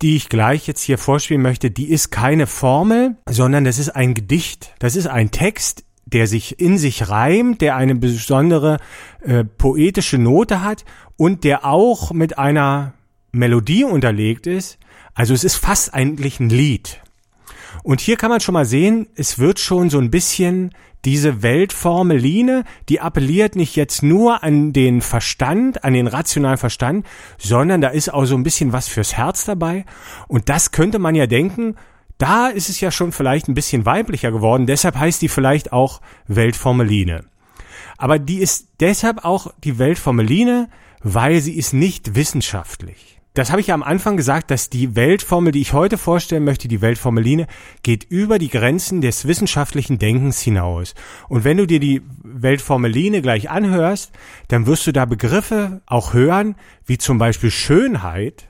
die 0.00 0.16
ich 0.16 0.30
gleich 0.30 0.66
jetzt 0.66 0.80
hier 0.80 0.96
vorspielen 0.96 1.42
möchte, 1.42 1.70
die 1.70 1.90
ist 1.90 2.10
keine 2.10 2.46
Formel, 2.46 3.16
sondern 3.28 3.64
das 3.64 3.78
ist 3.78 3.90
ein 3.90 4.14
Gedicht. 4.14 4.74
Das 4.78 4.96
ist 4.96 5.08
ein 5.08 5.30
Text, 5.30 5.84
der 6.06 6.26
sich 6.26 6.58
in 6.58 6.78
sich 6.78 7.10
reimt, 7.10 7.60
der 7.60 7.76
eine 7.76 7.94
besondere 7.94 8.78
äh, 9.20 9.44
poetische 9.44 10.16
Note 10.16 10.62
hat 10.62 10.86
und 11.18 11.44
der 11.44 11.66
auch 11.66 12.12
mit 12.12 12.38
einer 12.38 12.94
Melodie 13.32 13.84
unterlegt 13.84 14.46
ist. 14.46 14.78
Also 15.14 15.34
es 15.34 15.44
ist 15.44 15.56
fast 15.56 15.94
eigentlich 15.94 16.40
ein 16.40 16.48
Lied. 16.48 17.00
Und 17.82 18.00
hier 18.00 18.16
kann 18.16 18.30
man 18.30 18.40
schon 18.40 18.54
mal 18.54 18.64
sehen, 18.64 19.08
es 19.14 19.38
wird 19.38 19.58
schon 19.58 19.90
so 19.90 19.98
ein 19.98 20.10
bisschen 20.10 20.72
diese 21.04 21.42
Weltformeline, 21.42 22.64
die 22.88 23.00
appelliert 23.00 23.56
nicht 23.56 23.76
jetzt 23.76 24.02
nur 24.02 24.42
an 24.42 24.72
den 24.72 25.00
Verstand, 25.00 25.84
an 25.84 25.92
den 25.92 26.06
rationalen 26.06 26.58
Verstand, 26.58 27.06
sondern 27.38 27.80
da 27.80 27.88
ist 27.88 28.12
auch 28.12 28.24
so 28.24 28.34
ein 28.34 28.42
bisschen 28.42 28.72
was 28.72 28.88
fürs 28.88 29.16
Herz 29.16 29.44
dabei. 29.44 29.84
Und 30.26 30.48
das 30.48 30.72
könnte 30.72 30.98
man 30.98 31.14
ja 31.14 31.26
denken, 31.26 31.76
da 32.18 32.48
ist 32.48 32.68
es 32.68 32.80
ja 32.80 32.90
schon 32.90 33.12
vielleicht 33.12 33.48
ein 33.48 33.54
bisschen 33.54 33.86
weiblicher 33.86 34.32
geworden, 34.32 34.66
deshalb 34.66 34.96
heißt 34.96 35.22
die 35.22 35.28
vielleicht 35.28 35.72
auch 35.72 36.00
Weltformeline. 36.26 37.24
Aber 37.96 38.18
die 38.18 38.38
ist 38.38 38.68
deshalb 38.80 39.24
auch 39.24 39.52
die 39.62 39.78
Weltformeline, 39.78 40.68
weil 41.00 41.40
sie 41.40 41.56
ist 41.56 41.72
nicht 41.72 42.16
wissenschaftlich. 42.16 43.17
Das 43.38 43.52
habe 43.52 43.60
ich 43.60 43.68
ja 43.68 43.74
am 43.74 43.84
Anfang 43.84 44.16
gesagt, 44.16 44.50
dass 44.50 44.68
die 44.68 44.96
Weltformel, 44.96 45.52
die 45.52 45.60
ich 45.60 45.72
heute 45.72 45.96
vorstellen 45.96 46.42
möchte, 46.42 46.66
die 46.66 46.80
Weltformeline, 46.80 47.46
geht 47.84 48.02
über 48.02 48.40
die 48.40 48.48
Grenzen 48.48 49.00
des 49.00 49.28
wissenschaftlichen 49.28 50.00
Denkens 50.00 50.40
hinaus. 50.40 50.96
Und 51.28 51.44
wenn 51.44 51.56
du 51.56 51.64
dir 51.64 51.78
die 51.78 52.02
Weltformeline 52.24 53.22
gleich 53.22 53.48
anhörst, 53.48 54.10
dann 54.48 54.66
wirst 54.66 54.88
du 54.88 54.92
da 54.92 55.04
Begriffe 55.04 55.82
auch 55.86 56.14
hören, 56.14 56.56
wie 56.84 56.98
zum 56.98 57.18
Beispiel 57.18 57.52
Schönheit. 57.52 58.48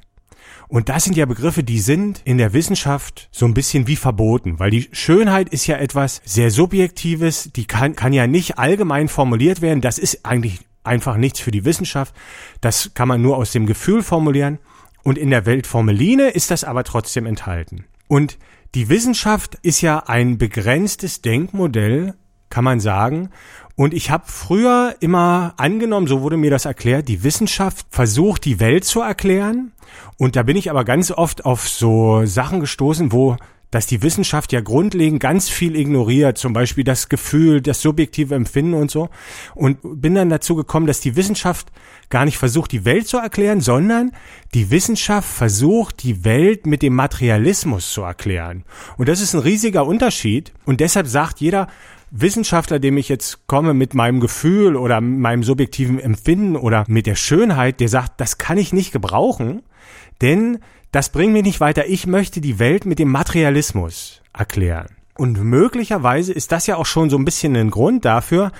Und 0.68 0.88
das 0.88 1.04
sind 1.04 1.18
ja 1.18 1.26
Begriffe, 1.26 1.62
die 1.62 1.80
sind 1.80 2.22
in 2.24 2.38
der 2.38 2.54
Wissenschaft 2.54 3.28
so 3.30 3.44
ein 3.44 3.52
bisschen 3.52 3.88
wie 3.88 3.96
verboten, 3.96 4.58
weil 4.58 4.70
die 4.70 4.88
Schönheit 4.92 5.50
ist 5.50 5.66
ja 5.66 5.76
etwas 5.76 6.22
sehr 6.24 6.50
Subjektives, 6.50 7.50
die 7.54 7.66
kann, 7.66 7.94
kann 7.94 8.14
ja 8.14 8.26
nicht 8.26 8.56
allgemein 8.56 9.08
formuliert 9.08 9.60
werden. 9.60 9.82
Das 9.82 9.98
ist 9.98 10.24
eigentlich 10.24 10.60
einfach 10.82 11.18
nichts 11.18 11.40
für 11.40 11.50
die 11.50 11.66
Wissenschaft. 11.66 12.14
Das 12.62 12.92
kann 12.94 13.08
man 13.08 13.20
nur 13.20 13.36
aus 13.36 13.52
dem 13.52 13.66
Gefühl 13.66 14.02
formulieren. 14.02 14.58
Und 15.08 15.16
in 15.16 15.30
der 15.30 15.46
Weltformeline 15.46 16.28
ist 16.28 16.50
das 16.50 16.64
aber 16.64 16.84
trotzdem 16.84 17.24
enthalten. 17.24 17.86
Und 18.08 18.36
die 18.74 18.90
Wissenschaft 18.90 19.54
ist 19.62 19.80
ja 19.80 20.00
ein 20.00 20.36
begrenztes 20.36 21.22
Denkmodell, 21.22 22.12
kann 22.50 22.62
man 22.62 22.78
sagen. 22.78 23.30
Und 23.74 23.94
ich 23.94 24.10
habe 24.10 24.24
früher 24.26 24.96
immer 25.00 25.54
angenommen, 25.56 26.08
so 26.08 26.20
wurde 26.20 26.36
mir 26.36 26.50
das 26.50 26.66
erklärt, 26.66 27.08
die 27.08 27.24
Wissenschaft 27.24 27.86
versucht, 27.88 28.44
die 28.44 28.60
Welt 28.60 28.84
zu 28.84 29.00
erklären. 29.00 29.72
Und 30.18 30.36
da 30.36 30.42
bin 30.42 30.58
ich 30.58 30.68
aber 30.68 30.84
ganz 30.84 31.10
oft 31.10 31.46
auf 31.46 31.66
so 31.66 32.26
Sachen 32.26 32.60
gestoßen, 32.60 33.10
wo 33.10 33.38
dass 33.70 33.86
die 33.86 34.02
Wissenschaft 34.02 34.52
ja 34.52 34.60
grundlegend 34.60 35.20
ganz 35.20 35.48
viel 35.48 35.76
ignoriert, 35.76 36.38
zum 36.38 36.52
Beispiel 36.52 36.84
das 36.84 37.08
Gefühl, 37.08 37.60
das 37.60 37.82
subjektive 37.82 38.34
Empfinden 38.34 38.74
und 38.74 38.90
so. 38.90 39.10
Und 39.54 39.78
bin 39.82 40.14
dann 40.14 40.30
dazu 40.30 40.54
gekommen, 40.54 40.86
dass 40.86 41.00
die 41.00 41.16
Wissenschaft 41.16 41.68
gar 42.08 42.24
nicht 42.24 42.38
versucht, 42.38 42.72
die 42.72 42.84
Welt 42.84 43.06
zu 43.06 43.18
erklären, 43.18 43.60
sondern 43.60 44.12
die 44.54 44.70
Wissenschaft 44.70 45.28
versucht, 45.28 46.02
die 46.02 46.24
Welt 46.24 46.66
mit 46.66 46.82
dem 46.82 46.94
Materialismus 46.94 47.92
zu 47.92 48.02
erklären. 48.02 48.64
Und 48.96 49.08
das 49.08 49.20
ist 49.20 49.34
ein 49.34 49.40
riesiger 49.40 49.84
Unterschied. 49.86 50.52
Und 50.64 50.80
deshalb 50.80 51.06
sagt 51.06 51.40
jeder, 51.40 51.68
Wissenschaftler, 52.10 52.78
dem 52.78 52.96
ich 52.96 53.08
jetzt 53.08 53.46
komme 53.46 53.74
mit 53.74 53.94
meinem 53.94 54.20
Gefühl 54.20 54.76
oder 54.76 55.00
meinem 55.00 55.42
subjektiven 55.42 55.98
Empfinden 56.00 56.56
oder 56.56 56.84
mit 56.88 57.06
der 57.06 57.16
Schönheit, 57.16 57.80
der 57.80 57.88
sagt, 57.88 58.20
das 58.20 58.38
kann 58.38 58.58
ich 58.58 58.72
nicht 58.72 58.92
gebrauchen, 58.92 59.62
denn 60.20 60.58
das 60.92 61.10
bringt 61.10 61.32
mich 61.32 61.44
nicht 61.44 61.60
weiter. 61.60 61.86
Ich 61.86 62.06
möchte 62.06 62.40
die 62.40 62.58
Welt 62.58 62.86
mit 62.86 62.98
dem 62.98 63.10
Materialismus 63.10 64.22
erklären. 64.32 64.88
Und 65.16 65.42
möglicherweise 65.42 66.32
ist 66.32 66.52
das 66.52 66.66
ja 66.66 66.76
auch 66.76 66.86
schon 66.86 67.10
so 67.10 67.18
ein 67.18 67.24
bisschen 67.24 67.56
ein 67.56 67.70
Grund 67.70 68.04
dafür, 68.04 68.52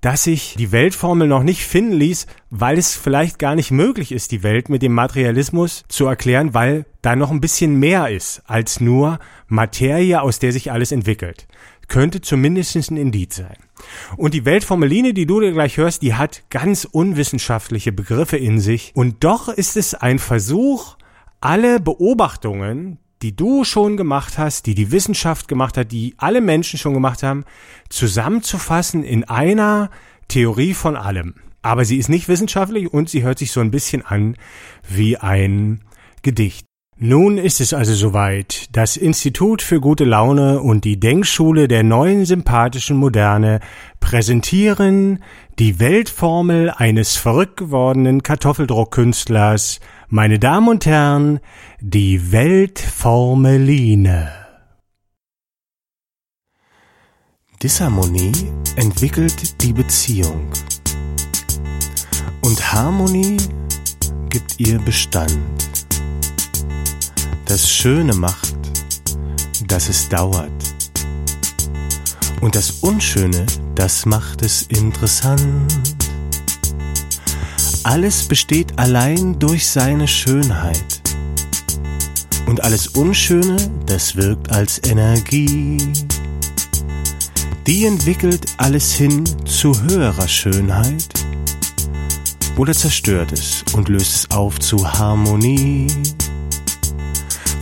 dass 0.00 0.24
sich 0.24 0.54
die 0.56 0.70
Weltformel 0.70 1.26
noch 1.26 1.42
nicht 1.42 1.66
finden 1.66 1.94
ließ, 1.94 2.26
weil 2.50 2.78
es 2.78 2.94
vielleicht 2.94 3.38
gar 3.38 3.56
nicht 3.56 3.72
möglich 3.72 4.12
ist, 4.12 4.30
die 4.30 4.44
Welt 4.44 4.68
mit 4.68 4.82
dem 4.82 4.92
Materialismus 4.92 5.84
zu 5.88 6.06
erklären, 6.06 6.54
weil 6.54 6.86
da 7.02 7.16
noch 7.16 7.32
ein 7.32 7.40
bisschen 7.40 7.80
mehr 7.80 8.08
ist 8.08 8.42
als 8.46 8.80
nur 8.80 9.18
Materie, 9.48 10.22
aus 10.22 10.38
der 10.38 10.52
sich 10.52 10.70
alles 10.70 10.92
entwickelt. 10.92 11.48
Könnte 11.88 12.20
zumindest 12.20 12.76
ein 12.76 12.96
Indiz 12.96 13.36
sein. 13.36 13.56
Und 14.16 14.34
die 14.34 14.44
Weltformeline, 14.44 15.14
die 15.14 15.26
du 15.26 15.40
dir 15.40 15.52
gleich 15.52 15.76
hörst, 15.76 16.02
die 16.02 16.14
hat 16.14 16.42
ganz 16.50 16.84
unwissenschaftliche 16.84 17.92
Begriffe 17.92 18.36
in 18.36 18.60
sich. 18.60 18.92
Und 18.94 19.24
doch 19.24 19.48
ist 19.48 19.76
es 19.76 19.94
ein 19.94 20.18
Versuch, 20.18 20.96
alle 21.40 21.80
Beobachtungen, 21.80 22.98
die 23.22 23.34
du 23.34 23.64
schon 23.64 23.96
gemacht 23.96 24.38
hast, 24.38 24.66
die 24.66 24.74
die 24.74 24.92
Wissenschaft 24.92 25.48
gemacht 25.48 25.76
hat, 25.76 25.92
die 25.92 26.14
alle 26.18 26.40
Menschen 26.40 26.78
schon 26.78 26.94
gemacht 26.94 27.22
haben, 27.22 27.44
zusammenzufassen 27.88 29.02
in 29.02 29.24
einer 29.24 29.90
Theorie 30.28 30.74
von 30.74 30.96
allem. 30.96 31.34
Aber 31.62 31.84
sie 31.84 31.96
ist 31.96 32.08
nicht 32.08 32.28
wissenschaftlich 32.28 32.92
und 32.92 33.08
sie 33.08 33.22
hört 33.22 33.38
sich 33.38 33.50
so 33.50 33.60
ein 33.60 33.70
bisschen 33.70 34.04
an 34.04 34.36
wie 34.88 35.16
ein 35.16 35.82
Gedicht. 36.22 36.67
Nun 37.00 37.38
ist 37.38 37.60
es 37.60 37.72
also 37.72 37.94
soweit. 37.94 38.66
Das 38.72 38.96
Institut 38.96 39.62
für 39.62 39.80
gute 39.80 40.02
Laune 40.02 40.60
und 40.60 40.84
die 40.84 40.98
Denkschule 40.98 41.68
der 41.68 41.84
neuen 41.84 42.24
sympathischen 42.24 42.96
Moderne 42.96 43.60
präsentieren 44.00 45.22
die 45.60 45.78
Weltformel 45.78 46.70
eines 46.70 47.14
verrückt 47.14 47.56
gewordenen 47.56 48.24
Kartoffeldruckkünstlers 48.24 49.78
meine 50.08 50.40
Damen 50.40 50.66
und 50.66 50.86
Herren, 50.86 51.38
die 51.80 52.32
Weltformeline. 52.32 54.32
Disharmonie 57.62 58.32
entwickelt 58.74 59.62
die 59.62 59.72
Beziehung 59.72 60.50
und 62.40 62.72
Harmonie 62.72 63.36
gibt 64.30 64.58
ihr 64.58 64.80
Bestand. 64.80 65.77
Das 67.48 67.66
Schöne 67.66 68.12
macht, 68.12 68.58
dass 69.68 69.88
es 69.88 70.06
dauert. 70.10 70.50
Und 72.42 72.54
das 72.54 72.70
Unschöne, 72.82 73.46
das 73.74 74.04
macht 74.04 74.42
es 74.42 74.62
interessant. 74.64 75.72
Alles 77.84 78.28
besteht 78.28 78.78
allein 78.78 79.38
durch 79.38 79.66
seine 79.66 80.06
Schönheit. 80.06 81.00
Und 82.44 82.62
alles 82.62 82.88
Unschöne, 82.88 83.56
das 83.86 84.14
wirkt 84.14 84.52
als 84.52 84.82
Energie. 84.86 85.78
Die 87.66 87.86
entwickelt 87.86 88.44
alles 88.58 88.92
hin 88.92 89.24
zu 89.46 89.72
höherer 89.84 90.28
Schönheit 90.28 91.08
oder 92.58 92.74
zerstört 92.74 93.32
es 93.32 93.64
und 93.72 93.88
löst 93.88 94.14
es 94.14 94.30
auf 94.32 94.60
zu 94.60 94.86
Harmonie. 94.86 95.86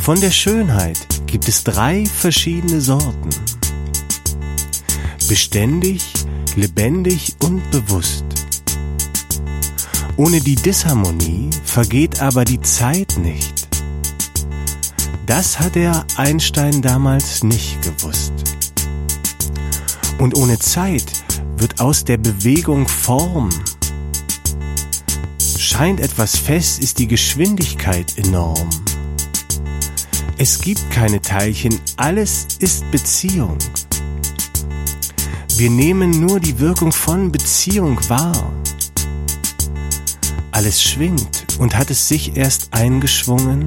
Von 0.06 0.20
der 0.20 0.30
Schönheit 0.30 1.04
gibt 1.26 1.48
es 1.48 1.64
drei 1.64 2.06
verschiedene 2.06 2.80
Sorten. 2.80 3.28
Beständig, 5.28 6.04
lebendig 6.54 7.34
und 7.42 7.68
bewusst. 7.72 8.24
Ohne 10.16 10.40
die 10.40 10.54
Disharmonie 10.54 11.50
vergeht 11.64 12.22
aber 12.22 12.44
die 12.44 12.60
Zeit 12.60 13.18
nicht. 13.18 13.66
Das 15.26 15.58
hat 15.58 15.74
der 15.74 16.06
Einstein 16.16 16.82
damals 16.82 17.42
nicht 17.42 17.82
gewusst. 17.82 18.32
Und 20.18 20.36
ohne 20.36 20.60
Zeit 20.60 21.24
wird 21.56 21.80
aus 21.80 22.04
der 22.04 22.18
Bewegung 22.18 22.86
Form. 22.86 23.50
Scheint 25.58 25.98
etwas 25.98 26.36
fest, 26.36 26.78
ist 26.78 27.00
die 27.00 27.08
Geschwindigkeit 27.08 28.16
enorm. 28.18 28.70
Es 30.38 30.60
gibt 30.60 30.90
keine 30.90 31.22
Teilchen, 31.22 31.80
alles 31.96 32.46
ist 32.58 32.90
Beziehung. 32.90 33.56
Wir 35.56 35.70
nehmen 35.70 36.10
nur 36.10 36.40
die 36.40 36.58
Wirkung 36.58 36.92
von 36.92 37.32
Beziehung 37.32 37.98
wahr. 38.10 38.52
Alles 40.50 40.82
schwingt 40.82 41.46
und 41.58 41.74
hat 41.74 41.90
es 41.90 42.06
sich 42.06 42.36
erst 42.36 42.74
eingeschwungen, 42.74 43.66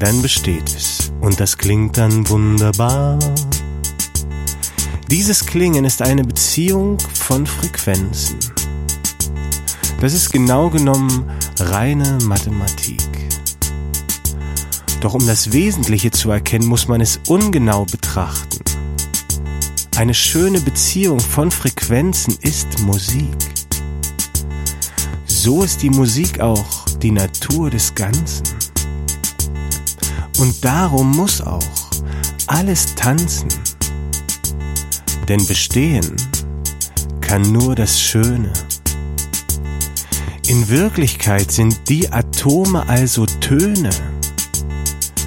dann 0.00 0.20
besteht 0.20 0.68
es 0.74 1.12
und 1.20 1.38
das 1.38 1.56
klingt 1.56 1.96
dann 1.96 2.28
wunderbar. 2.28 3.20
Dieses 5.08 5.46
Klingen 5.46 5.84
ist 5.84 6.02
eine 6.02 6.24
Beziehung 6.24 6.98
von 6.98 7.46
Frequenzen. 7.46 8.36
Das 10.00 10.12
ist 10.12 10.32
genau 10.32 10.70
genommen 10.70 11.30
reine 11.60 12.18
Mathematik. 12.24 13.11
Doch 15.02 15.14
um 15.14 15.26
das 15.26 15.50
Wesentliche 15.50 16.12
zu 16.12 16.30
erkennen, 16.30 16.68
muss 16.68 16.86
man 16.86 17.00
es 17.00 17.18
ungenau 17.26 17.84
betrachten. 17.84 18.60
eine 19.96 20.14
schöne 20.14 20.60
Beziehung 20.60 21.18
von 21.18 21.50
Frequenzen 21.50 22.38
ist 22.40 22.78
Musik. 22.82 23.36
So 25.26 25.64
ist 25.64 25.82
die 25.82 25.90
Musik 25.90 26.38
auch 26.40 26.84
die 27.02 27.10
Natur 27.10 27.68
des 27.68 27.92
Ganzen. 27.96 28.44
Und 30.38 30.64
darum 30.64 31.10
muss 31.16 31.40
auch 31.40 31.90
alles 32.46 32.94
tanzen. 32.94 33.48
Denn 35.28 35.44
bestehen 35.46 36.14
kann 37.20 37.42
nur 37.42 37.74
das 37.74 38.00
Schöne. 38.00 38.52
In 40.46 40.68
Wirklichkeit 40.68 41.50
sind 41.50 41.88
die 41.88 42.08
Atome 42.12 42.88
also 42.88 43.26
Töne. 43.26 43.90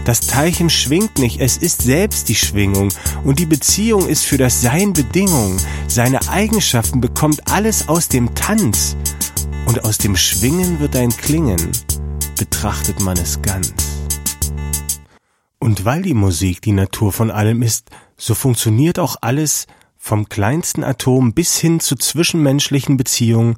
Das 0.05 0.19
Teilchen 0.19 0.69
schwingt 0.69 1.17
nicht, 1.17 1.41
es 1.41 1.57
ist 1.57 1.81
selbst 1.81 2.29
die 2.29 2.35
Schwingung 2.35 2.93
und 3.23 3.39
die 3.39 3.47
Beziehung 3.47 4.07
ist 4.07 4.23
für 4.23 4.37
das 4.37 4.61
Sein 4.61 4.93
Bedingung. 4.93 5.57
Seine 5.87 6.29
Eigenschaften 6.29 7.01
bekommt 7.01 7.51
alles 7.51 7.89
aus 7.89 8.07
dem 8.07 8.35
Tanz 8.35 8.95
und 9.65 9.83
aus 9.83 9.97
dem 9.97 10.15
Schwingen 10.15 10.79
wird 10.79 10.95
ein 10.95 11.09
Klingen, 11.09 11.71
betrachtet 12.37 13.01
man 13.01 13.17
es 13.17 13.41
ganz. 13.41 13.73
Und 15.57 15.85
weil 15.85 16.03
die 16.03 16.13
Musik 16.13 16.61
die 16.61 16.71
Natur 16.71 17.11
von 17.11 17.31
allem 17.31 17.63
ist, 17.63 17.89
so 18.15 18.35
funktioniert 18.35 18.99
auch 18.99 19.15
alles 19.21 19.65
vom 19.97 20.29
kleinsten 20.29 20.83
Atom 20.83 21.33
bis 21.33 21.57
hin 21.57 21.79
zu 21.79 21.95
zwischenmenschlichen 21.95 22.95
Beziehungen 22.95 23.55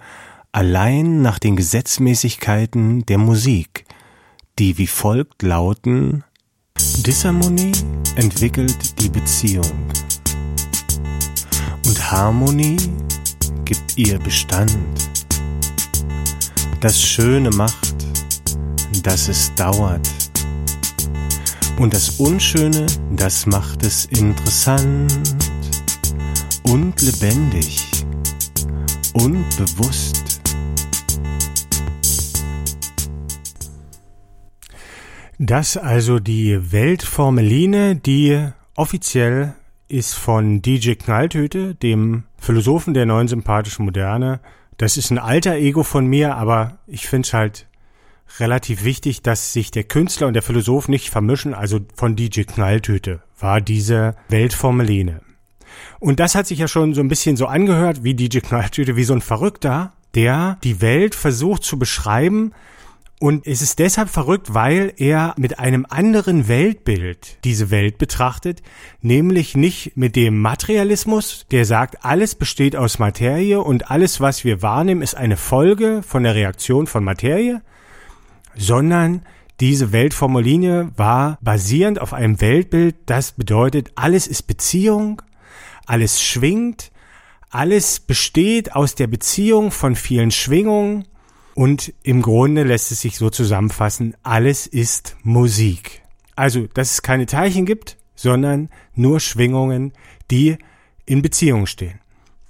allein 0.53 1.21
nach 1.21 1.39
den 1.39 1.57
Gesetzmäßigkeiten 1.57 3.05
der 3.05 3.17
Musik, 3.17 3.83
die 4.59 4.77
wie 4.77 4.87
folgt 4.87 5.43
lauten 5.43 6.23
Disharmonie 7.05 7.71
entwickelt 8.15 9.01
die 9.01 9.09
Beziehung 9.09 9.71
und 11.85 12.11
Harmonie 12.11 12.77
gibt 13.65 13.97
ihr 13.97 14.19
Bestand. 14.19 14.77
Das 16.79 17.01
Schöne 17.01 17.49
macht, 17.51 17.95
dass 19.03 19.29
es 19.29 19.53
dauert. 19.55 20.07
Und 21.79 21.93
das 21.93 22.11
Unschöne, 22.19 22.85
das 23.15 23.45
macht 23.45 23.83
es 23.83 24.05
interessant 24.05 25.17
und 26.63 27.01
lebendig 27.01 27.85
und 29.13 29.45
bewusst. 29.57 30.26
Das 35.39 35.77
also 35.77 36.17
die 36.17 36.71
Weltformeline, 36.71 37.95
die 37.95 38.47
offiziell 38.75 39.53
ist 39.87 40.15
von 40.15 40.63
DJ 40.63 40.93
Knalltöte, 40.93 41.75
dem 41.75 42.23
Philosophen 42.39 42.95
der 42.95 43.05
neuen 43.05 43.27
sympathischen 43.27 43.85
Moderne. 43.85 44.39
Das 44.77 44.97
ist 44.97 45.11
ein 45.11 45.19
alter 45.19 45.55
Ego 45.55 45.83
von 45.83 46.07
mir, 46.07 46.35
aber 46.35 46.79
ich 46.87 47.07
finde 47.07 47.27
es 47.27 47.33
halt 47.33 47.67
relativ 48.39 48.83
wichtig, 48.83 49.21
dass 49.21 49.53
sich 49.53 49.69
der 49.69 49.83
Künstler 49.83 50.25
und 50.25 50.33
der 50.33 50.41
Philosoph 50.41 50.87
nicht 50.87 51.11
vermischen. 51.11 51.53
Also 51.53 51.81
von 51.93 52.15
DJ 52.15 52.41
Knalltöte 52.41 53.21
war 53.39 53.61
diese 53.61 54.15
Weltformeline. 54.29 55.21
Und 55.99 56.19
das 56.19 56.33
hat 56.33 56.47
sich 56.47 56.57
ja 56.57 56.67
schon 56.67 56.95
so 56.95 57.01
ein 57.01 57.09
bisschen 57.09 57.37
so 57.37 57.45
angehört 57.45 58.03
wie 58.03 58.15
DJ 58.15 58.39
Knalltüte, 58.39 58.95
wie 58.95 59.03
so 59.03 59.13
ein 59.13 59.21
Verrückter, 59.21 59.93
der 60.15 60.57
die 60.63 60.81
Welt 60.81 61.13
versucht 61.13 61.63
zu 61.63 61.77
beschreiben, 61.77 62.53
und 63.19 63.47
es 63.47 63.63
ist 63.63 63.79
deshalb 63.79 64.09
verrückt, 64.09 64.53
weil 64.53 64.93
er 64.97 65.33
mit 65.37 65.57
einem 65.57 65.87
anderen 65.89 66.47
Weltbild 66.47 67.39
diese 67.43 67.71
Welt 67.71 67.97
betrachtet, 67.97 68.61
nämlich 69.01 69.57
nicht 69.57 69.97
mit 69.97 70.15
dem 70.15 70.39
Materialismus, 70.39 71.47
der 71.49 71.65
sagt, 71.65 72.05
alles 72.05 72.35
besteht 72.35 72.75
aus 72.75 72.99
Materie 72.99 73.59
und 73.59 73.89
alles, 73.89 74.21
was 74.21 74.43
wir 74.43 74.61
wahrnehmen, 74.61 75.01
ist 75.01 75.15
eine 75.15 75.37
Folge 75.37 76.03
von 76.03 76.23
der 76.23 76.35
Reaktion 76.35 76.85
von 76.85 77.03
Materie, 77.03 77.63
sondern 78.55 79.23
diese 79.61 79.91
Weltformulinie 79.91 80.91
war 80.95 81.39
basierend 81.41 81.99
auf 81.99 82.13
einem 82.13 82.39
Weltbild, 82.39 82.95
das 83.07 83.31
bedeutet, 83.31 83.91
alles 83.95 84.27
ist 84.27 84.43
Beziehung, 84.43 85.23
alles 85.87 86.21
schwingt, 86.21 86.91
alles 87.49 87.99
besteht 87.99 88.75
aus 88.75 88.93
der 88.93 89.07
Beziehung 89.07 89.71
von 89.71 89.95
vielen 89.95 90.29
Schwingungen 90.29 91.05
und 91.57 91.91
im 92.03 92.21
Grunde 92.21 92.61
lässt 92.61 92.91
es 92.91 93.01
sich 93.01 93.17
so 93.17 93.31
zusammenfassen, 93.31 94.13
alles 94.21 94.67
ist 94.67 95.17
Musik. 95.23 96.03
Also, 96.35 96.67
dass 96.67 96.91
es 96.91 97.01
keine 97.01 97.25
Teilchen 97.25 97.65
gibt, 97.65 97.97
sondern 98.13 98.69
nur 98.93 99.19
Schwingungen, 99.19 99.91
die 100.29 100.57
in 101.07 101.23
Beziehung 101.23 101.65
stehen. 101.65 101.99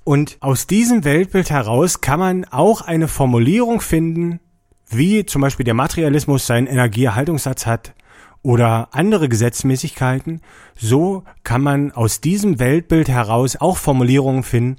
Und 0.03 0.35
aus 0.41 0.67
diesem 0.67 1.05
Weltbild 1.05 1.49
heraus 1.51 2.01
kann 2.01 2.19
man 2.19 2.43
auch 2.43 2.81
eine 2.81 3.07
Formulierung 3.07 3.79
finden, 3.79 4.41
wie 4.89 5.25
zum 5.25 5.41
Beispiel 5.41 5.63
der 5.63 5.73
Materialismus 5.73 6.45
seinen 6.45 6.67
Energieerhaltungssatz 6.67 7.65
hat 7.65 7.93
oder 8.41 8.89
andere 8.91 9.29
Gesetzmäßigkeiten. 9.29 10.41
So 10.75 11.23
kann 11.45 11.61
man 11.61 11.93
aus 11.93 12.19
diesem 12.19 12.59
Weltbild 12.59 13.07
heraus 13.07 13.55
auch 13.55 13.77
Formulierungen 13.77 14.43
finden, 14.43 14.75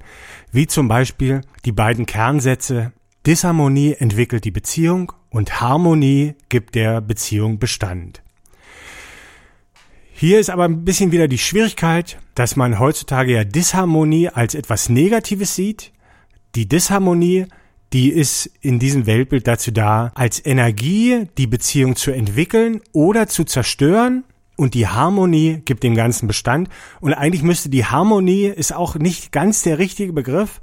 wie 0.51 0.67
zum 0.67 0.87
Beispiel 0.87 1.41
die 1.65 1.71
beiden 1.71 2.05
Kernsätze 2.05 2.93
Disharmonie 3.29 3.93
entwickelt 3.93 4.43
die 4.43 4.49
Beziehung 4.49 5.11
und 5.29 5.61
Harmonie 5.61 6.33
gibt 6.49 6.73
der 6.73 6.99
Beziehung 6.99 7.59
Bestand. 7.59 8.23
Hier 10.11 10.39
ist 10.39 10.49
aber 10.49 10.63
ein 10.65 10.83
bisschen 10.83 11.11
wieder 11.11 11.27
die 11.27 11.37
Schwierigkeit, 11.37 12.17
dass 12.33 12.55
man 12.55 12.79
heutzutage 12.79 13.33
ja 13.33 13.43
Disharmonie 13.43 14.29
als 14.29 14.55
etwas 14.55 14.89
Negatives 14.89 15.53
sieht. 15.53 15.91
Die 16.55 16.67
Disharmonie, 16.67 17.45
die 17.93 18.09
ist 18.09 18.49
in 18.61 18.79
diesem 18.79 19.05
Weltbild 19.05 19.45
dazu 19.45 19.69
da, 19.69 20.11
als 20.15 20.43
Energie 20.43 21.27
die 21.37 21.45
Beziehung 21.45 21.95
zu 21.95 22.09
entwickeln 22.09 22.81
oder 22.93 23.27
zu 23.27 23.43
zerstören. 23.43 24.23
Und 24.55 24.73
die 24.73 24.87
Harmonie 24.87 25.61
gibt 25.65 25.83
dem 25.83 25.93
Ganzen 25.93 26.25
Bestand. 26.25 26.67
Und 26.99 27.13
eigentlich 27.13 27.43
müsste 27.43 27.69
die 27.69 27.85
Harmonie, 27.85 28.45
ist 28.47 28.73
auch 28.73 28.95
nicht 28.95 29.31
ganz 29.31 29.61
der 29.61 29.77
richtige 29.77 30.13
Begriff, 30.13 30.61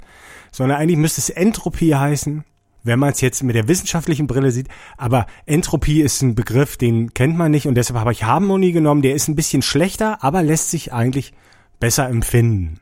sondern 0.51 0.79
eigentlich 0.79 0.97
müsste 0.97 1.21
es 1.21 1.29
Entropie 1.29 1.95
heißen 1.95 2.43
wenn 2.87 2.99
man 2.99 3.11
es 3.11 3.21
jetzt 3.21 3.43
mit 3.43 3.55
der 3.55 3.67
wissenschaftlichen 3.67 4.27
Brille 4.27 4.51
sieht. 4.51 4.67
Aber 4.97 5.27
Entropie 5.45 6.01
ist 6.01 6.21
ein 6.21 6.35
Begriff, 6.35 6.77
den 6.77 7.13
kennt 7.13 7.37
man 7.37 7.51
nicht 7.51 7.67
und 7.67 7.75
deshalb 7.75 7.99
habe 7.99 8.11
ich 8.11 8.23
Harmonie 8.23 8.71
genommen. 8.71 9.01
Der 9.01 9.13
ist 9.13 9.27
ein 9.27 9.35
bisschen 9.35 9.61
schlechter, 9.61 10.23
aber 10.23 10.41
lässt 10.41 10.71
sich 10.71 10.93
eigentlich 10.93 11.33
besser 11.79 12.09
empfinden. 12.09 12.79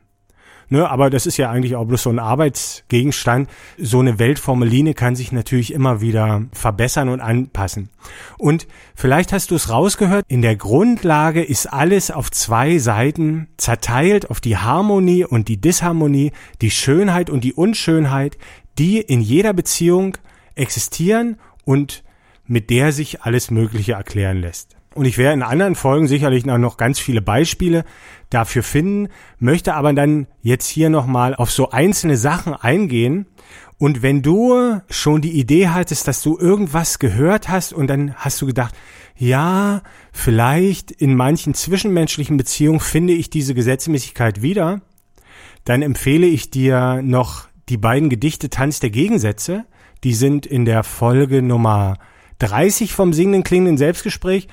Ne, 0.68 0.88
aber 0.90 1.10
das 1.10 1.26
ist 1.26 1.36
ja 1.36 1.48
eigentlich 1.48 1.76
auch 1.76 1.84
bloß 1.84 2.02
so 2.02 2.10
ein 2.10 2.18
Arbeitsgegenstand. 2.18 3.48
So 3.78 4.00
eine 4.00 4.18
Weltformeline 4.18 4.94
kann 4.94 5.14
sich 5.14 5.30
natürlich 5.30 5.72
immer 5.72 6.00
wieder 6.00 6.42
verbessern 6.52 7.08
und 7.08 7.20
anpassen. 7.20 7.88
Und 8.36 8.66
vielleicht 8.96 9.32
hast 9.32 9.52
du 9.52 9.54
es 9.54 9.70
rausgehört, 9.70 10.24
in 10.26 10.42
der 10.42 10.56
Grundlage 10.56 11.44
ist 11.44 11.72
alles 11.72 12.10
auf 12.10 12.32
zwei 12.32 12.78
Seiten 12.78 13.46
zerteilt, 13.58 14.28
auf 14.28 14.40
die 14.40 14.56
Harmonie 14.56 15.24
und 15.24 15.46
die 15.46 15.60
Disharmonie, 15.60 16.32
die 16.60 16.72
Schönheit 16.72 17.30
und 17.30 17.44
die 17.44 17.52
Unschönheit, 17.52 18.36
die 18.78 19.00
in 19.00 19.20
jeder 19.20 19.52
Beziehung 19.52 20.16
existieren 20.54 21.38
und 21.64 22.04
mit 22.46 22.70
der 22.70 22.92
sich 22.92 23.22
alles 23.22 23.50
Mögliche 23.50 23.92
erklären 23.92 24.40
lässt. 24.40 24.76
Und 24.94 25.04
ich 25.04 25.18
werde 25.18 25.34
in 25.34 25.42
anderen 25.42 25.74
Folgen 25.74 26.08
sicherlich 26.08 26.46
noch 26.46 26.78
ganz 26.78 26.98
viele 26.98 27.20
Beispiele 27.20 27.84
dafür 28.30 28.62
finden, 28.62 29.08
möchte 29.38 29.74
aber 29.74 29.92
dann 29.92 30.26
jetzt 30.40 30.66
hier 30.68 30.88
nochmal 30.88 31.34
auf 31.34 31.50
so 31.50 31.70
einzelne 31.70 32.16
Sachen 32.16 32.54
eingehen. 32.54 33.26
Und 33.76 34.02
wenn 34.02 34.22
du 34.22 34.80
schon 34.88 35.20
die 35.20 35.38
Idee 35.38 35.68
hattest, 35.68 36.08
dass 36.08 36.22
du 36.22 36.38
irgendwas 36.38 36.98
gehört 36.98 37.50
hast 37.50 37.74
und 37.74 37.88
dann 37.88 38.14
hast 38.14 38.40
du 38.40 38.46
gedacht, 38.46 38.74
ja, 39.18 39.82
vielleicht 40.12 40.92
in 40.92 41.14
manchen 41.14 41.52
zwischenmenschlichen 41.52 42.38
Beziehungen 42.38 42.80
finde 42.80 43.12
ich 43.12 43.28
diese 43.28 43.54
Gesetzmäßigkeit 43.54 44.40
wieder, 44.40 44.80
dann 45.64 45.82
empfehle 45.82 46.26
ich 46.26 46.50
dir 46.50 47.02
noch 47.02 47.48
die 47.68 47.76
beiden 47.76 48.08
Gedichte 48.08 48.50
Tanz 48.50 48.80
der 48.80 48.90
Gegensätze, 48.90 49.64
die 50.04 50.14
sind 50.14 50.46
in 50.46 50.64
der 50.64 50.84
Folge 50.84 51.42
Nummer 51.42 51.98
30 52.38 52.92
vom 52.92 53.12
singenden 53.12 53.42
klingenden 53.42 53.78
Selbstgespräch. 53.78 54.48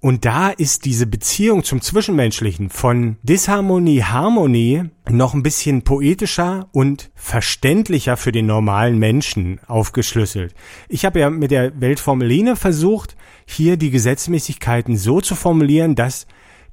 Und 0.00 0.24
da 0.24 0.50
ist 0.50 0.84
diese 0.84 1.06
Beziehung 1.06 1.64
zum 1.64 1.80
Zwischenmenschlichen 1.80 2.68
von 2.68 3.16
Disharmonie, 3.22 4.02
Harmonie 4.02 4.84
noch 5.08 5.32
ein 5.32 5.42
bisschen 5.42 5.82
poetischer 5.82 6.68
und 6.72 7.10
verständlicher 7.14 8.16
für 8.16 8.30
den 8.30 8.46
normalen 8.46 8.98
Menschen 8.98 9.58
aufgeschlüsselt. 9.66 10.54
Ich 10.88 11.06
habe 11.06 11.20
ja 11.20 11.30
mit 11.30 11.50
der 11.50 11.80
Weltformeline 11.80 12.56
versucht, 12.56 13.16
hier 13.46 13.78
die 13.78 13.90
Gesetzmäßigkeiten 13.90 14.96
so 14.96 15.20
zu 15.20 15.34
formulieren, 15.34 15.94
dass 15.94 16.26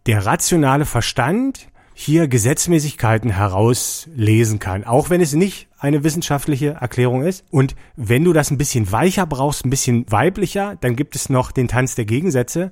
der 0.06 0.26
rationale 0.26 0.86
Verstand 0.86 1.69
hier 1.93 2.27
Gesetzmäßigkeiten 2.27 3.29
herauslesen 3.29 4.60
kann, 4.60 4.84
auch 4.84 5.10
wenn 5.10 5.21
es 5.21 5.34
nicht 5.34 5.67
eine 5.77 6.03
wissenschaftliche 6.03 6.77
Erklärung 6.79 7.23
ist. 7.23 7.45
Und 7.51 7.75
wenn 7.95 8.23
du 8.23 8.34
das 8.34 8.51
ein 8.51 8.58
bisschen 8.58 8.91
weicher 8.91 9.25
brauchst, 9.25 9.65
ein 9.65 9.69
bisschen 9.69 10.06
weiblicher, 10.10 10.77
dann 10.82 10.95
gibt 10.95 11.15
es 11.15 11.29
noch 11.29 11.51
den 11.51 11.67
Tanz 11.67 11.95
der 11.95 12.06
Gegensätze, 12.06 12.71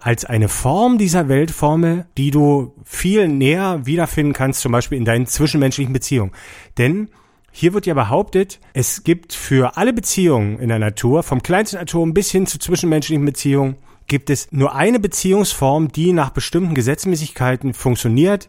als 0.00 0.24
eine 0.24 0.48
Form 0.48 0.98
dieser 0.98 1.28
Weltformel, 1.28 2.06
die 2.16 2.30
du 2.30 2.74
viel 2.84 3.28
näher 3.28 3.84
wiederfinden 3.84 4.32
kannst, 4.32 4.60
zum 4.60 4.72
Beispiel 4.72 4.98
in 4.98 5.04
deinen 5.04 5.26
zwischenmenschlichen 5.26 5.92
Beziehungen. 5.92 6.32
Denn 6.78 7.08
hier 7.50 7.74
wird 7.74 7.86
ja 7.86 7.94
behauptet, 7.94 8.60
es 8.72 9.02
gibt 9.02 9.32
für 9.32 9.76
alle 9.76 9.92
Beziehungen 9.92 10.58
in 10.58 10.68
der 10.68 10.78
Natur, 10.78 11.22
vom 11.22 11.42
kleinsten 11.42 11.78
Atom 11.78 12.14
bis 12.14 12.30
hin 12.30 12.46
zu 12.46 12.58
zwischenmenschlichen 12.58 13.24
Beziehungen, 13.24 13.76
gibt 14.08 14.30
es 14.30 14.50
nur 14.50 14.74
eine 14.74 14.98
Beziehungsform, 14.98 15.92
die 15.92 16.12
nach 16.12 16.30
bestimmten 16.30 16.74
Gesetzmäßigkeiten 16.74 17.74
funktioniert. 17.74 18.48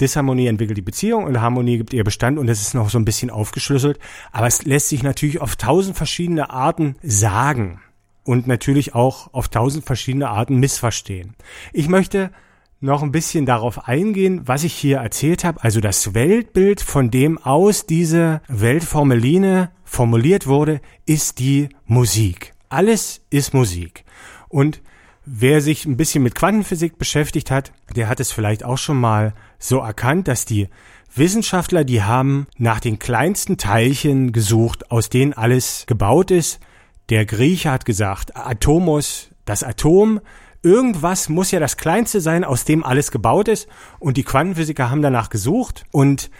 Disharmonie 0.00 0.46
entwickelt 0.46 0.78
die 0.78 0.82
Beziehung 0.82 1.24
und 1.24 1.40
Harmonie 1.40 1.76
gibt 1.76 1.92
ihr 1.92 2.04
Bestand 2.04 2.38
und 2.38 2.46
das 2.46 2.62
ist 2.62 2.74
noch 2.74 2.88
so 2.88 2.98
ein 2.98 3.04
bisschen 3.04 3.30
aufgeschlüsselt. 3.30 3.98
Aber 4.30 4.46
es 4.46 4.64
lässt 4.64 4.88
sich 4.88 5.02
natürlich 5.02 5.40
auf 5.40 5.56
tausend 5.56 5.96
verschiedene 5.96 6.50
Arten 6.50 6.96
sagen 7.02 7.80
und 8.24 8.46
natürlich 8.46 8.94
auch 8.94 9.32
auf 9.34 9.48
tausend 9.48 9.84
verschiedene 9.84 10.28
Arten 10.30 10.58
missverstehen. 10.58 11.34
Ich 11.72 11.88
möchte 11.88 12.30
noch 12.80 13.02
ein 13.02 13.12
bisschen 13.12 13.46
darauf 13.46 13.86
eingehen, 13.86 14.42
was 14.44 14.64
ich 14.64 14.74
hier 14.74 14.98
erzählt 14.98 15.44
habe, 15.44 15.62
also 15.62 15.80
das 15.80 16.14
Weltbild, 16.14 16.80
von 16.80 17.10
dem 17.10 17.38
aus 17.38 17.86
diese 17.86 18.40
Weltformeline 18.48 19.70
formuliert 19.84 20.46
wurde, 20.46 20.80
ist 21.06 21.38
die 21.38 21.68
Musik. 21.86 22.54
Alles 22.68 23.20
ist 23.30 23.54
Musik. 23.54 24.04
Und 24.48 24.82
wer 25.24 25.60
sich 25.60 25.86
ein 25.86 25.96
bisschen 25.96 26.22
mit 26.22 26.34
Quantenphysik 26.34 26.98
beschäftigt 26.98 27.50
hat, 27.50 27.72
der 27.94 28.08
hat 28.08 28.20
es 28.20 28.32
vielleicht 28.32 28.64
auch 28.64 28.78
schon 28.78 28.98
mal 28.98 29.34
so 29.58 29.78
erkannt, 29.78 30.28
dass 30.28 30.44
die 30.44 30.68
Wissenschaftler, 31.14 31.84
die 31.84 32.02
haben 32.02 32.46
nach 32.56 32.80
den 32.80 32.98
kleinsten 32.98 33.58
Teilchen 33.58 34.32
gesucht, 34.32 34.90
aus 34.90 35.10
denen 35.10 35.34
alles 35.34 35.84
gebaut 35.86 36.30
ist. 36.30 36.58
Der 37.10 37.26
Grieche 37.26 37.70
hat 37.70 37.84
gesagt, 37.84 38.36
Atomos, 38.36 39.28
das 39.44 39.62
Atom, 39.62 40.20
irgendwas 40.62 41.28
muss 41.28 41.50
ja 41.50 41.60
das 41.60 41.76
Kleinste 41.76 42.20
sein, 42.20 42.44
aus 42.44 42.64
dem 42.64 42.82
alles 42.82 43.10
gebaut 43.10 43.48
ist. 43.48 43.68
Und 43.98 44.16
die 44.16 44.22
Quantenphysiker 44.22 44.90
haben 44.90 45.02
danach 45.02 45.28
gesucht 45.28 45.84
und 45.90 46.30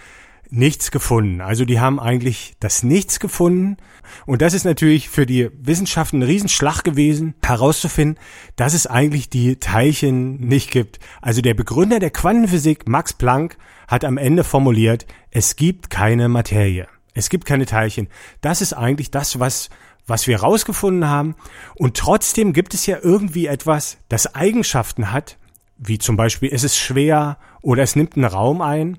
nichts 0.52 0.90
gefunden. 0.90 1.40
Also 1.40 1.64
die 1.64 1.80
haben 1.80 1.98
eigentlich 1.98 2.54
das 2.60 2.82
Nichts 2.82 3.18
gefunden. 3.18 3.78
Und 4.26 4.42
das 4.42 4.52
ist 4.52 4.64
natürlich 4.64 5.08
für 5.08 5.24
die 5.24 5.50
Wissenschaft 5.58 6.12
ein 6.12 6.22
Riesenschlag 6.22 6.84
gewesen, 6.84 7.34
herauszufinden, 7.44 8.18
dass 8.56 8.74
es 8.74 8.86
eigentlich 8.86 9.30
die 9.30 9.56
Teilchen 9.56 10.36
nicht 10.36 10.70
gibt. 10.70 11.00
Also 11.22 11.40
der 11.40 11.54
Begründer 11.54 11.98
der 11.98 12.10
Quantenphysik, 12.10 12.86
Max 12.86 13.14
Planck, 13.14 13.56
hat 13.88 14.04
am 14.04 14.18
Ende 14.18 14.44
formuliert, 14.44 15.06
es 15.30 15.56
gibt 15.56 15.90
keine 15.90 16.28
Materie. 16.28 16.86
Es 17.14 17.30
gibt 17.30 17.46
keine 17.46 17.66
Teilchen. 17.66 18.08
Das 18.40 18.60
ist 18.60 18.72
eigentlich 18.74 19.10
das, 19.10 19.40
was 19.40 19.70
was 20.06 20.26
wir 20.26 20.38
herausgefunden 20.38 21.08
haben. 21.08 21.36
Und 21.76 21.96
trotzdem 21.96 22.52
gibt 22.52 22.74
es 22.74 22.86
ja 22.86 22.98
irgendwie 23.00 23.46
etwas, 23.46 23.98
das 24.08 24.34
Eigenschaften 24.34 25.12
hat, 25.12 25.38
wie 25.78 25.98
zum 25.98 26.16
Beispiel 26.16 26.50
es 26.52 26.64
ist 26.64 26.76
schwer 26.76 27.38
oder 27.60 27.82
es 27.82 27.96
nimmt 27.96 28.16
einen 28.16 28.24
Raum 28.24 28.60
ein. 28.60 28.98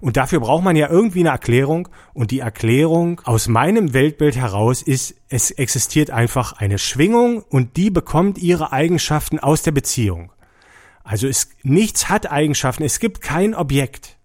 Und 0.00 0.16
dafür 0.16 0.40
braucht 0.40 0.64
man 0.64 0.76
ja 0.76 0.88
irgendwie 0.90 1.20
eine 1.20 1.30
Erklärung. 1.30 1.88
Und 2.12 2.30
die 2.30 2.40
Erklärung 2.40 3.20
aus 3.24 3.48
meinem 3.48 3.92
Weltbild 3.92 4.36
heraus 4.36 4.82
ist, 4.82 5.14
es 5.28 5.50
existiert 5.50 6.10
einfach 6.10 6.52
eine 6.54 6.78
Schwingung 6.78 7.42
und 7.42 7.76
die 7.76 7.90
bekommt 7.90 8.38
ihre 8.38 8.72
Eigenschaften 8.72 9.38
aus 9.38 9.62
der 9.62 9.72
Beziehung. 9.72 10.32
Also 11.04 11.28
es, 11.28 11.50
nichts 11.62 12.08
hat 12.08 12.30
Eigenschaften. 12.30 12.82
Es 12.82 12.98
gibt 12.98 13.20
kein 13.20 13.54
Objekt. 13.54 14.16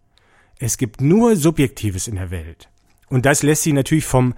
Es 0.60 0.78
gibt 0.78 1.02
nur 1.02 1.36
Subjektives 1.36 2.08
in 2.08 2.16
der 2.16 2.32
Welt. 2.32 2.70
Und 3.08 3.26
das 3.26 3.44
lässt 3.44 3.64
sich 3.64 3.74
natürlich 3.74 4.06
vom 4.06 4.34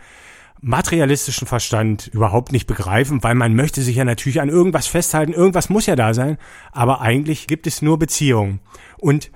materialistischen 0.64 1.46
Verstand 1.46 2.08
überhaupt 2.08 2.54
nicht 2.54 2.68
begreifen, 2.68 3.22
weil 3.22 3.36
man 3.36 3.54
möchte 3.54 3.82
sich 3.82 3.98
ja 3.98 4.06
natürlich 4.06 4.40
an 4.40 4.48
irgendwas 4.48 4.88
festhalten, 4.88 5.34
irgendwas 5.34 5.70
muss 5.70 5.86
ja 5.86 5.98
da 5.98 6.14
sein, 6.14 6.38
aber 6.72 7.02
eigentlich 7.02 7.48
gibt 7.48 7.68
es 7.68 7.82
nur 7.82 8.00
Beziehungen. 8.00 8.62
Und 8.98 9.30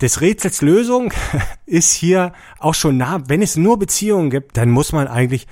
des 0.00 0.20
Rätsels 0.20 0.62
Lösung 0.62 1.12
ist 1.66 1.92
hier 1.92 2.32
auch 2.58 2.74
schon 2.74 2.96
nah, 2.96 3.22
wenn 3.28 3.42
es 3.42 3.56
nur 3.56 3.78
Beziehungen 3.78 4.30
gibt, 4.30 4.56
dann 4.56 4.70
muss 4.70 4.92
man 4.92 5.06
eigentlich 5.06 5.46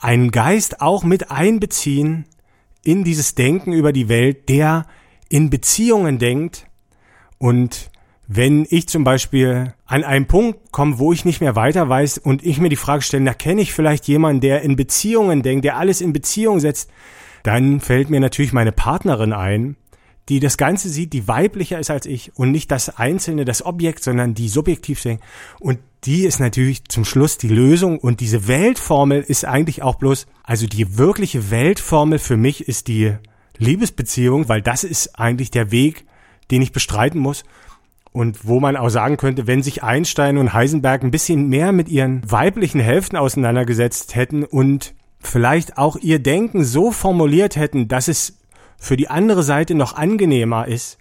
einen 0.00 0.30
Geist 0.30 0.80
auch 0.80 1.04
mit 1.04 1.30
einbeziehen 1.30 2.26
in 2.82 3.04
dieses 3.04 3.34
Denken 3.34 3.72
über 3.72 3.92
die 3.92 4.08
Welt, 4.08 4.48
der 4.48 4.86
in 5.28 5.50
Beziehungen 5.50 6.18
denkt. 6.18 6.66
Und 7.38 7.90
wenn 8.28 8.66
ich 8.68 8.88
zum 8.88 9.04
Beispiel 9.04 9.74
an 9.86 10.04
einen 10.04 10.26
Punkt 10.26 10.72
komme, 10.72 10.98
wo 10.98 11.12
ich 11.12 11.24
nicht 11.24 11.40
mehr 11.40 11.56
weiter 11.56 11.88
weiß 11.88 12.18
und 12.18 12.44
ich 12.44 12.58
mir 12.58 12.68
die 12.68 12.76
Frage 12.76 13.02
stelle, 13.02 13.24
da 13.24 13.34
kenne 13.34 13.62
ich 13.62 13.72
vielleicht 13.72 14.08
jemanden, 14.08 14.40
der 14.40 14.62
in 14.62 14.76
Beziehungen 14.76 15.42
denkt, 15.42 15.64
der 15.64 15.76
alles 15.76 16.00
in 16.00 16.12
Beziehung 16.12 16.60
setzt, 16.60 16.90
dann 17.42 17.80
fällt 17.80 18.10
mir 18.10 18.20
natürlich 18.20 18.52
meine 18.52 18.72
Partnerin 18.72 19.32
ein, 19.32 19.76
die 20.28 20.40
das 20.40 20.56
Ganze 20.56 20.88
sieht, 20.88 21.12
die 21.12 21.28
weiblicher 21.28 21.78
ist 21.78 21.90
als 21.90 22.06
ich 22.06 22.32
und 22.34 22.50
nicht 22.50 22.70
das 22.70 22.96
Einzelne, 22.96 23.44
das 23.44 23.64
Objekt, 23.64 24.02
sondern 24.02 24.34
die 24.34 24.48
subjektiv 24.48 25.00
denkt. 25.02 25.22
Und 25.60 25.78
die 26.04 26.24
ist 26.24 26.40
natürlich 26.40 26.84
zum 26.84 27.04
Schluss 27.04 27.38
die 27.38 27.48
Lösung 27.48 27.98
und 27.98 28.20
diese 28.20 28.48
Weltformel 28.48 29.22
ist 29.22 29.44
eigentlich 29.44 29.82
auch 29.82 29.96
bloß, 29.96 30.26
also 30.42 30.66
die 30.66 30.98
wirkliche 30.98 31.50
Weltformel 31.50 32.18
für 32.18 32.36
mich 32.36 32.68
ist 32.68 32.88
die 32.88 33.14
Liebesbeziehung, 33.58 34.48
weil 34.48 34.62
das 34.62 34.84
ist 34.84 35.18
eigentlich 35.18 35.50
der 35.50 35.70
Weg, 35.70 36.04
den 36.50 36.62
ich 36.62 36.72
bestreiten 36.72 37.20
muss. 37.20 37.44
Und 38.12 38.46
wo 38.46 38.60
man 38.60 38.76
auch 38.76 38.88
sagen 38.88 39.18
könnte, 39.18 39.46
wenn 39.46 39.62
sich 39.62 39.82
Einstein 39.82 40.38
und 40.38 40.54
Heisenberg 40.54 41.02
ein 41.02 41.10
bisschen 41.10 41.48
mehr 41.48 41.72
mit 41.72 41.90
ihren 41.90 42.22
weiblichen 42.30 42.80
Hälften 42.80 43.16
auseinandergesetzt 43.16 44.14
hätten 44.14 44.42
und 44.42 44.94
vielleicht 45.18 45.76
auch 45.76 45.96
ihr 45.96 46.18
Denken 46.18 46.64
so 46.64 46.92
formuliert 46.92 47.56
hätten, 47.56 47.88
dass 47.88 48.08
es 48.08 48.38
für 48.78 48.96
die 48.96 49.08
andere 49.08 49.42
Seite 49.42 49.74
noch 49.74 49.94
angenehmer 49.94 50.68
ist, 50.68 50.98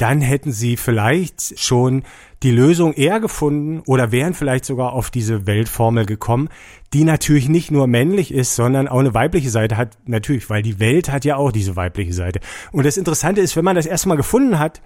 dann 0.00 0.22
hätten 0.22 0.50
sie 0.50 0.78
vielleicht 0.78 1.58
schon 1.60 2.04
die 2.42 2.50
Lösung 2.50 2.94
eher 2.94 3.20
gefunden 3.20 3.82
oder 3.84 4.12
wären 4.12 4.32
vielleicht 4.32 4.64
sogar 4.64 4.94
auf 4.94 5.10
diese 5.10 5.46
Weltformel 5.46 6.06
gekommen, 6.06 6.48
die 6.94 7.04
natürlich 7.04 7.50
nicht 7.50 7.70
nur 7.70 7.86
männlich 7.86 8.32
ist, 8.32 8.56
sondern 8.56 8.88
auch 8.88 9.00
eine 9.00 9.12
weibliche 9.12 9.50
Seite 9.50 9.76
hat, 9.76 9.98
natürlich, 10.06 10.48
weil 10.48 10.62
die 10.62 10.80
Welt 10.80 11.12
hat 11.12 11.26
ja 11.26 11.36
auch 11.36 11.52
diese 11.52 11.76
weibliche 11.76 12.14
Seite. 12.14 12.40
Und 12.72 12.86
das 12.86 12.96
Interessante 12.96 13.42
ist, 13.42 13.56
wenn 13.56 13.64
man 13.64 13.76
das 13.76 13.84
erstmal 13.84 14.16
gefunden 14.16 14.58
hat, 14.58 14.80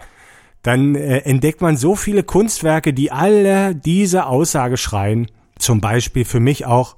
dann 0.63 0.97
äh, 0.97 1.19
entdeckt 1.19 1.61
man 1.61 1.77
so 1.77 1.95
viele 1.95 2.25
Kunstwerke, 2.25 2.93
die 2.93 3.13
alle 3.13 3.77
diese 3.77 4.27
Aussage 4.27 4.77
schreien. 4.77 5.31
Zum 5.59 5.81
Beispiel 5.81 6.25
für 6.25 6.41
mich 6.41 6.67
auch 6.67 6.97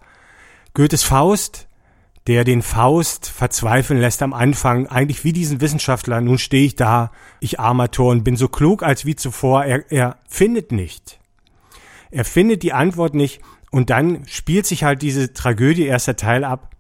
Goethes 0.73 1.03
Faust, 1.03 1.69
der 2.27 2.45
den 2.45 2.63
Faust 2.63 3.29
verzweifeln 3.29 4.01
lässt 4.01 4.23
am 4.23 4.33
Anfang, 4.33 4.87
eigentlich 4.87 5.23
wie 5.25 5.33
diesen 5.33 5.61
Wissenschaftler. 5.61 6.21
Nun 6.21 6.39
stehe 6.39 6.67
ich 6.67 6.75
da, 6.75 7.13
ich 7.41 7.61
armer 7.61 7.91
Tor 7.91 8.11
und 8.11 8.25
bin 8.25 8.37
so 8.37 8.49
klug 8.49 8.83
als 8.83 9.05
wie 9.05 9.15
zuvor. 9.15 9.65
Er, 9.65 9.91
er 9.91 10.17
findet 10.29 10.73
nicht. 10.73 11.21
Er 12.11 12.25
findet 12.25 12.63
die 12.63 12.73
Antwort 12.73 13.15
nicht 13.15 13.41
und 13.71 13.91
dann 13.91 14.27
spielt 14.27 14.67
sich 14.67 14.85
halt 14.85 15.03
diese 15.03 15.33
Tragödie 15.35 15.85
erster 15.85 16.17
Teil 16.17 16.45
ab. 16.45 16.71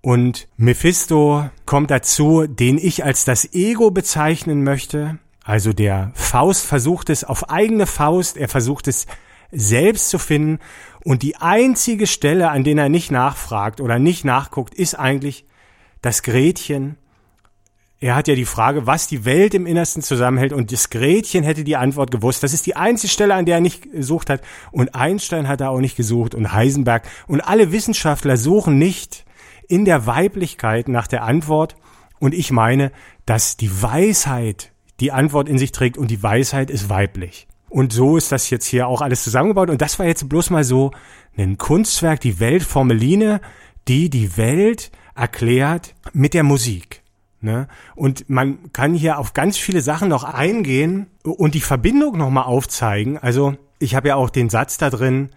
Und 0.00 0.48
Mephisto 0.56 1.48
kommt 1.64 1.90
dazu, 1.90 2.46
den 2.46 2.78
ich 2.78 3.04
als 3.04 3.24
das 3.24 3.54
Ego 3.54 3.90
bezeichnen 3.90 4.62
möchte. 4.62 5.18
Also 5.44 5.72
der 5.72 6.12
Faust 6.14 6.64
versucht 6.66 7.10
es 7.10 7.24
auf 7.24 7.50
eigene 7.50 7.86
Faust, 7.86 8.36
er 8.36 8.48
versucht 8.48 8.88
es 8.88 9.06
selbst 9.50 10.10
zu 10.10 10.18
finden 10.18 10.58
und 11.04 11.22
die 11.22 11.36
einzige 11.36 12.06
Stelle, 12.06 12.50
an 12.50 12.64
der 12.64 12.76
er 12.76 12.88
nicht 12.88 13.12
nachfragt 13.12 13.80
oder 13.80 13.98
nicht 13.98 14.24
nachguckt, 14.24 14.74
ist 14.74 14.94
eigentlich 14.94 15.44
das 16.00 16.22
Gretchen. 16.22 16.96
Er 18.00 18.16
hat 18.16 18.26
ja 18.26 18.34
die 18.34 18.46
Frage, 18.46 18.86
was 18.86 19.06
die 19.06 19.26
Welt 19.26 19.54
im 19.54 19.66
Innersten 19.66 20.02
zusammenhält 20.02 20.52
und 20.52 20.72
das 20.72 20.88
Gretchen 20.88 21.44
hätte 21.44 21.62
die 21.62 21.76
Antwort 21.76 22.10
gewusst. 22.10 22.42
Das 22.42 22.54
ist 22.54 22.64
die 22.66 22.76
einzige 22.76 23.12
Stelle, 23.12 23.34
an 23.34 23.44
der 23.44 23.56
er 23.56 23.60
nicht 23.60 23.92
gesucht 23.92 24.30
hat 24.30 24.40
und 24.72 24.94
Einstein 24.94 25.46
hat 25.46 25.60
er 25.60 25.70
auch 25.70 25.80
nicht 25.80 25.96
gesucht 25.96 26.34
und 26.34 26.52
Heisenberg 26.52 27.06
und 27.26 27.42
alle 27.42 27.70
Wissenschaftler 27.70 28.38
suchen 28.38 28.78
nicht 28.78 29.24
in 29.68 29.84
der 29.84 30.06
Weiblichkeit 30.06 30.88
nach 30.88 31.06
der 31.06 31.22
Antwort 31.22 31.76
und 32.18 32.32
ich 32.32 32.50
meine, 32.50 32.92
dass 33.26 33.58
die 33.58 33.82
Weisheit 33.82 34.72
die 35.00 35.12
Antwort 35.12 35.50
in 35.50 35.58
sich 35.58 35.72
trägt 35.72 35.98
und 35.98 36.10
die 36.10 36.22
Weisheit 36.22 36.70
ist 36.70 36.88
weiblich. 36.88 37.46
Und 37.74 37.92
so 37.92 38.16
ist 38.16 38.30
das 38.30 38.50
jetzt 38.50 38.66
hier 38.66 38.86
auch 38.86 39.00
alles 39.00 39.24
zusammengebaut. 39.24 39.68
Und 39.68 39.82
das 39.82 39.98
war 39.98 40.06
jetzt 40.06 40.28
bloß 40.28 40.50
mal 40.50 40.62
so 40.62 40.92
ein 41.36 41.58
Kunstwerk, 41.58 42.20
die 42.20 42.38
Weltformeline, 42.38 43.40
die 43.88 44.10
die 44.10 44.36
Welt 44.36 44.92
erklärt 45.16 45.96
mit 46.12 46.34
der 46.34 46.44
Musik. 46.44 47.02
Ne? 47.40 47.66
Und 47.96 48.30
man 48.30 48.72
kann 48.72 48.94
hier 48.94 49.18
auf 49.18 49.32
ganz 49.32 49.58
viele 49.58 49.80
Sachen 49.80 50.08
noch 50.08 50.22
eingehen 50.22 51.08
und 51.24 51.56
die 51.56 51.60
Verbindung 51.60 52.16
nochmal 52.16 52.44
aufzeigen. 52.44 53.18
Also 53.18 53.56
ich 53.80 53.96
habe 53.96 54.06
ja 54.06 54.14
auch 54.14 54.30
den 54.30 54.50
Satz 54.50 54.78
da 54.78 54.88
drin, 54.88 55.30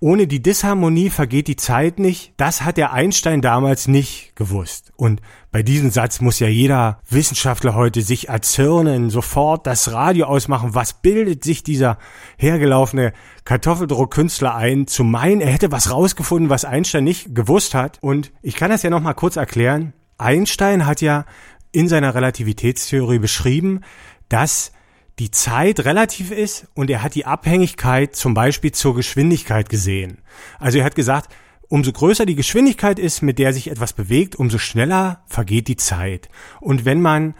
ohne 0.00 0.26
die 0.26 0.42
Disharmonie 0.42 1.10
vergeht 1.10 1.48
die 1.48 1.56
Zeit 1.56 1.98
nicht. 1.98 2.32
Das 2.36 2.62
hat 2.62 2.76
der 2.76 2.92
Einstein 2.92 3.42
damals 3.42 3.88
nicht 3.88 4.36
gewusst. 4.36 4.92
Und 4.96 5.20
bei 5.50 5.62
diesem 5.62 5.90
Satz 5.90 6.20
muss 6.20 6.38
ja 6.38 6.46
jeder 6.46 7.00
Wissenschaftler 7.08 7.74
heute 7.74 8.02
sich 8.02 8.28
erzürnen, 8.28 9.10
sofort 9.10 9.66
das 9.66 9.92
Radio 9.92 10.26
ausmachen. 10.26 10.74
Was 10.74 10.94
bildet 10.94 11.42
sich 11.42 11.62
dieser 11.62 11.98
hergelaufene 12.36 13.12
Kartoffeldruckkünstler 13.44 14.54
ein, 14.54 14.86
zu 14.86 15.04
meinen, 15.04 15.40
er 15.40 15.50
hätte 15.50 15.72
was 15.72 15.90
rausgefunden, 15.90 16.50
was 16.50 16.64
Einstein 16.64 17.04
nicht 17.04 17.34
gewusst 17.34 17.74
hat. 17.74 17.98
Und 18.00 18.32
ich 18.42 18.56
kann 18.56 18.70
das 18.70 18.82
ja 18.82 18.90
nochmal 18.90 19.14
kurz 19.14 19.36
erklären. 19.36 19.94
Einstein 20.18 20.86
hat 20.86 21.00
ja 21.00 21.24
in 21.72 21.88
seiner 21.88 22.14
Relativitätstheorie 22.14 23.18
beschrieben, 23.18 23.80
dass 24.28 24.72
die 25.18 25.30
Zeit 25.30 25.84
relativ 25.84 26.30
ist 26.30 26.68
und 26.74 26.90
er 26.90 27.02
hat 27.02 27.14
die 27.14 27.26
Abhängigkeit 27.26 28.14
zum 28.14 28.34
Beispiel 28.34 28.72
zur 28.72 28.94
Geschwindigkeit 28.94 29.68
gesehen. 29.68 30.18
Also 30.58 30.78
er 30.78 30.84
hat 30.84 30.94
gesagt, 30.94 31.34
umso 31.68 31.92
größer 31.92 32.24
die 32.24 32.36
Geschwindigkeit 32.36 32.98
ist, 32.98 33.22
mit 33.22 33.38
der 33.38 33.52
sich 33.52 33.70
etwas 33.70 33.92
bewegt, 33.92 34.36
umso 34.36 34.58
schneller 34.58 35.22
vergeht 35.26 35.68
die 35.68 35.76
Zeit. 35.76 36.28
Und 36.60 36.84
wenn 36.84 37.00
man 37.00 37.34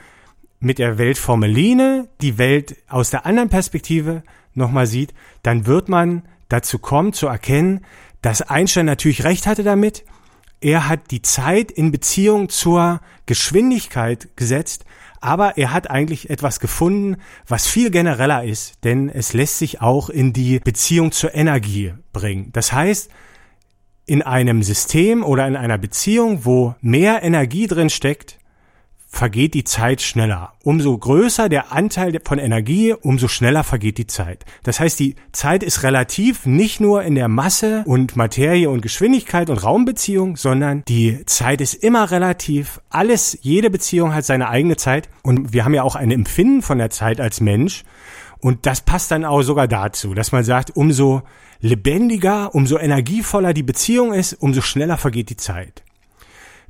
mit 0.60 0.78
der 0.78 0.98
Weltformeline 0.98 2.08
die 2.20 2.36
Welt 2.36 2.76
aus 2.88 3.10
der 3.10 3.26
anderen 3.26 3.48
Perspektive 3.48 4.22
nochmal 4.54 4.86
sieht, 4.86 5.14
dann 5.42 5.66
wird 5.66 5.88
man 5.88 6.22
dazu 6.48 6.78
kommen 6.78 7.12
zu 7.12 7.28
erkennen, 7.28 7.84
dass 8.22 8.42
Einstein 8.42 8.86
natürlich 8.86 9.24
recht 9.24 9.46
hatte 9.46 9.62
damit. 9.62 10.04
Er 10.60 10.88
hat 10.88 11.12
die 11.12 11.22
Zeit 11.22 11.70
in 11.70 11.92
Beziehung 11.92 12.48
zur 12.48 13.00
Geschwindigkeit 13.26 14.28
gesetzt, 14.34 14.84
aber 15.20 15.58
er 15.58 15.72
hat 15.72 15.90
eigentlich 15.90 16.30
etwas 16.30 16.60
gefunden, 16.60 17.16
was 17.46 17.66
viel 17.66 17.90
genereller 17.90 18.44
ist, 18.44 18.84
denn 18.84 19.08
es 19.08 19.32
lässt 19.32 19.58
sich 19.58 19.80
auch 19.80 20.10
in 20.10 20.32
die 20.32 20.60
Beziehung 20.60 21.12
zur 21.12 21.34
Energie 21.34 21.94
bringen. 22.12 22.50
Das 22.52 22.72
heißt, 22.72 23.10
in 24.06 24.22
einem 24.22 24.62
System 24.62 25.22
oder 25.22 25.46
in 25.46 25.56
einer 25.56 25.76
Beziehung, 25.76 26.44
wo 26.44 26.74
mehr 26.80 27.22
Energie 27.22 27.66
drin 27.66 27.90
steckt, 27.90 28.37
vergeht 29.08 29.54
die 29.54 29.64
Zeit 29.64 30.02
schneller. 30.02 30.52
Umso 30.62 30.96
größer 30.96 31.48
der 31.48 31.72
Anteil 31.72 32.20
von 32.24 32.38
Energie, 32.38 32.92
umso 32.92 33.26
schneller 33.26 33.64
vergeht 33.64 33.98
die 33.98 34.06
Zeit. 34.06 34.44
Das 34.62 34.78
heißt, 34.78 35.00
die 35.00 35.16
Zeit 35.32 35.62
ist 35.62 35.82
relativ 35.82 36.44
nicht 36.46 36.80
nur 36.80 37.02
in 37.02 37.14
der 37.14 37.28
Masse 37.28 37.82
und 37.86 38.16
Materie 38.16 38.68
und 38.68 38.82
Geschwindigkeit 38.82 39.48
und 39.50 39.64
Raumbeziehung, 39.64 40.36
sondern 40.36 40.84
die 40.86 41.24
Zeit 41.24 41.60
ist 41.60 41.74
immer 41.74 42.10
relativ. 42.10 42.80
Alles, 42.90 43.38
jede 43.40 43.70
Beziehung 43.70 44.14
hat 44.14 44.24
seine 44.24 44.50
eigene 44.50 44.76
Zeit 44.76 45.08
und 45.22 45.52
wir 45.52 45.64
haben 45.64 45.74
ja 45.74 45.82
auch 45.82 45.96
ein 45.96 46.10
Empfinden 46.10 46.62
von 46.62 46.78
der 46.78 46.90
Zeit 46.90 47.20
als 47.20 47.40
Mensch. 47.40 47.84
Und 48.40 48.66
das 48.66 48.82
passt 48.82 49.10
dann 49.10 49.24
auch 49.24 49.42
sogar 49.42 49.66
dazu, 49.66 50.14
dass 50.14 50.32
man 50.32 50.44
sagt, 50.44 50.76
umso 50.76 51.22
lebendiger, 51.60 52.54
umso 52.54 52.78
energievoller 52.78 53.52
die 53.52 53.64
Beziehung 53.64 54.12
ist, 54.12 54.34
umso 54.34 54.60
schneller 54.60 54.96
vergeht 54.96 55.30
die 55.30 55.36
Zeit. 55.36 55.82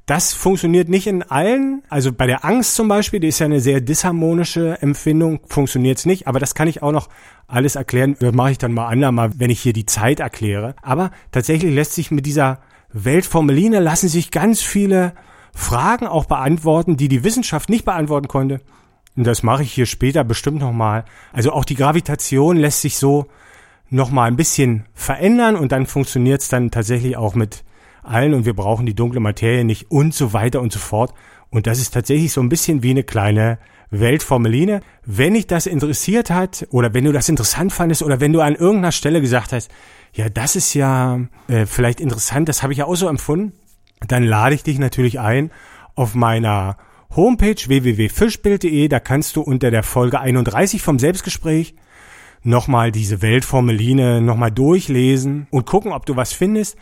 Das 0.09 0.33
funktioniert 0.33 0.89
nicht 0.89 1.07
in 1.07 1.23
allen. 1.23 1.83
Also 1.91 2.15
bei 2.15 2.27
der 2.27 2.43
Angst 2.43 2.77
zum 2.77 2.89
Beispiel, 2.89 3.21
die 3.21 3.29
ist 3.29 3.41
ja 3.41 3.45
eine 3.45 3.61
sehr 3.61 3.83
disharmonische 3.83 4.81
Empfindung, 4.81 5.41
funktioniert 5.47 5.99
es 5.99 6.07
nicht. 6.07 6.27
Aber 6.27 6.41
das 6.41 6.55
kann 6.55 6.67
ich 6.67 6.83
auch 6.83 6.93
noch 6.93 7.11
alles 7.47 7.77
erklären. 7.77 8.17
Das 8.19 8.33
mache 8.33 8.53
ich 8.53 8.57
dann 8.57 8.73
mal 8.73 8.89
andermal, 8.89 9.33
wenn 9.37 9.51
ich 9.51 9.61
hier 9.61 9.75
die 9.75 9.85
Zeit 9.85 10.21
erkläre. 10.21 10.75
Aber 10.81 11.11
tatsächlich 11.31 11.75
lässt 11.75 11.93
sich 11.93 12.11
mit 12.11 12.25
dieser 12.25 12.61
Weltformeline 12.91 13.81
lassen 13.81 14.09
sich 14.09 14.31
ganz 14.31 14.63
viele 14.63 15.13
Fragen 15.53 16.07
auch 16.07 16.25
beantworten, 16.25 16.97
die 16.97 17.09
die 17.09 17.23
Wissenschaft 17.23 17.69
nicht 17.69 17.85
beantworten 17.85 18.29
konnte. 18.29 18.63
Und 19.15 19.27
das 19.27 19.43
mache 19.43 19.63
ich 19.63 19.75
hier 19.75 19.85
später 19.85 20.25
bestimmt 20.25 20.61
nochmal. 20.61 21.05
Also 21.35 21.53
auch 21.53 21.67
die 21.67 21.75
Gravitation 21.75 22.57
lässt 22.57 22.81
sich 22.81 22.97
so 22.97 23.27
nochmal 23.91 24.29
ein 24.31 24.37
bisschen 24.37 24.87
verändern 24.95 25.55
und 25.55 25.71
dann 25.71 25.85
funktioniert 25.85 26.41
es 26.41 26.49
dann 26.49 26.71
tatsächlich 26.71 27.19
auch 27.19 27.35
mit 27.35 27.63
allen 28.09 28.35
und 28.35 28.47
wir 28.47 28.55
brauchen 28.55 28.87
die 28.87 28.95
dunkle 28.95 29.21
Materie 29.21 29.65
nicht 29.65 29.91
und 29.91 30.15
so 30.15 30.33
weiter 30.33 30.61
und 30.61 30.73
so 30.73 30.79
fort. 30.79 31.15
Und 31.51 31.67
das 31.67 31.81
ist 31.81 31.95
tatsächlich 31.95 32.33
so 32.33 32.41
ein 32.41 32.49
bisschen 32.49 32.83
wie 32.83 32.91
eine 32.91 33.05
kleine 33.05 33.59
Weltformeline. 33.91 34.81
Wenn 35.05 35.35
dich 35.35 35.47
das 35.47 35.67
interessiert 35.67 36.31
hat 36.31 36.67
oder 36.71 36.93
wenn 36.95 37.05
du 37.05 37.13
das 37.13 37.29
interessant 37.29 37.73
fandest 37.73 38.03
oder 38.03 38.21
wenn 38.21 38.33
du 38.33 38.41
an 38.41 38.55
irgendeiner 38.55 38.93
Stelle 38.93 39.21
gesagt 39.21 39.53
hast, 39.53 39.71
ja, 40.13 40.29
das 40.29 40.57
ist 40.57 40.75
ja 40.75 41.21
äh, 41.49 41.67
vielleicht 41.67 42.01
interessant, 42.01 42.49
das 42.49 42.63
habe 42.63 42.73
ich 42.73 42.81
ja 42.81 42.87
auch 42.87 42.97
so 42.97 43.09
empfunden, 43.09 43.53
dann 44.07 44.25
lade 44.25 44.55
ich 44.55 44.63
dich 44.63 44.79
natürlich 44.79 45.21
ein 45.21 45.51
auf 45.95 46.15
meiner 46.15 46.77
Homepage 47.15 47.57
www.fischbild.de. 47.67 48.89
Da 48.89 49.01
kannst 49.01 49.37
du 49.37 49.41
unter 49.41 49.71
der 49.71 49.83
Folge 49.83 50.21
31 50.21 50.83
vom 50.83 50.99
Selbstgespräch 50.99 51.75
nochmal 52.43 52.93
diese 52.93 53.23
Weltformeline 53.23 54.21
nochmal 54.21 54.53
durchlesen 54.53 55.49
und 55.51 55.67
gucken, 55.67 55.93
ob 55.93 56.07
du 56.07 56.17
was 56.17 56.33
findest 56.33 56.77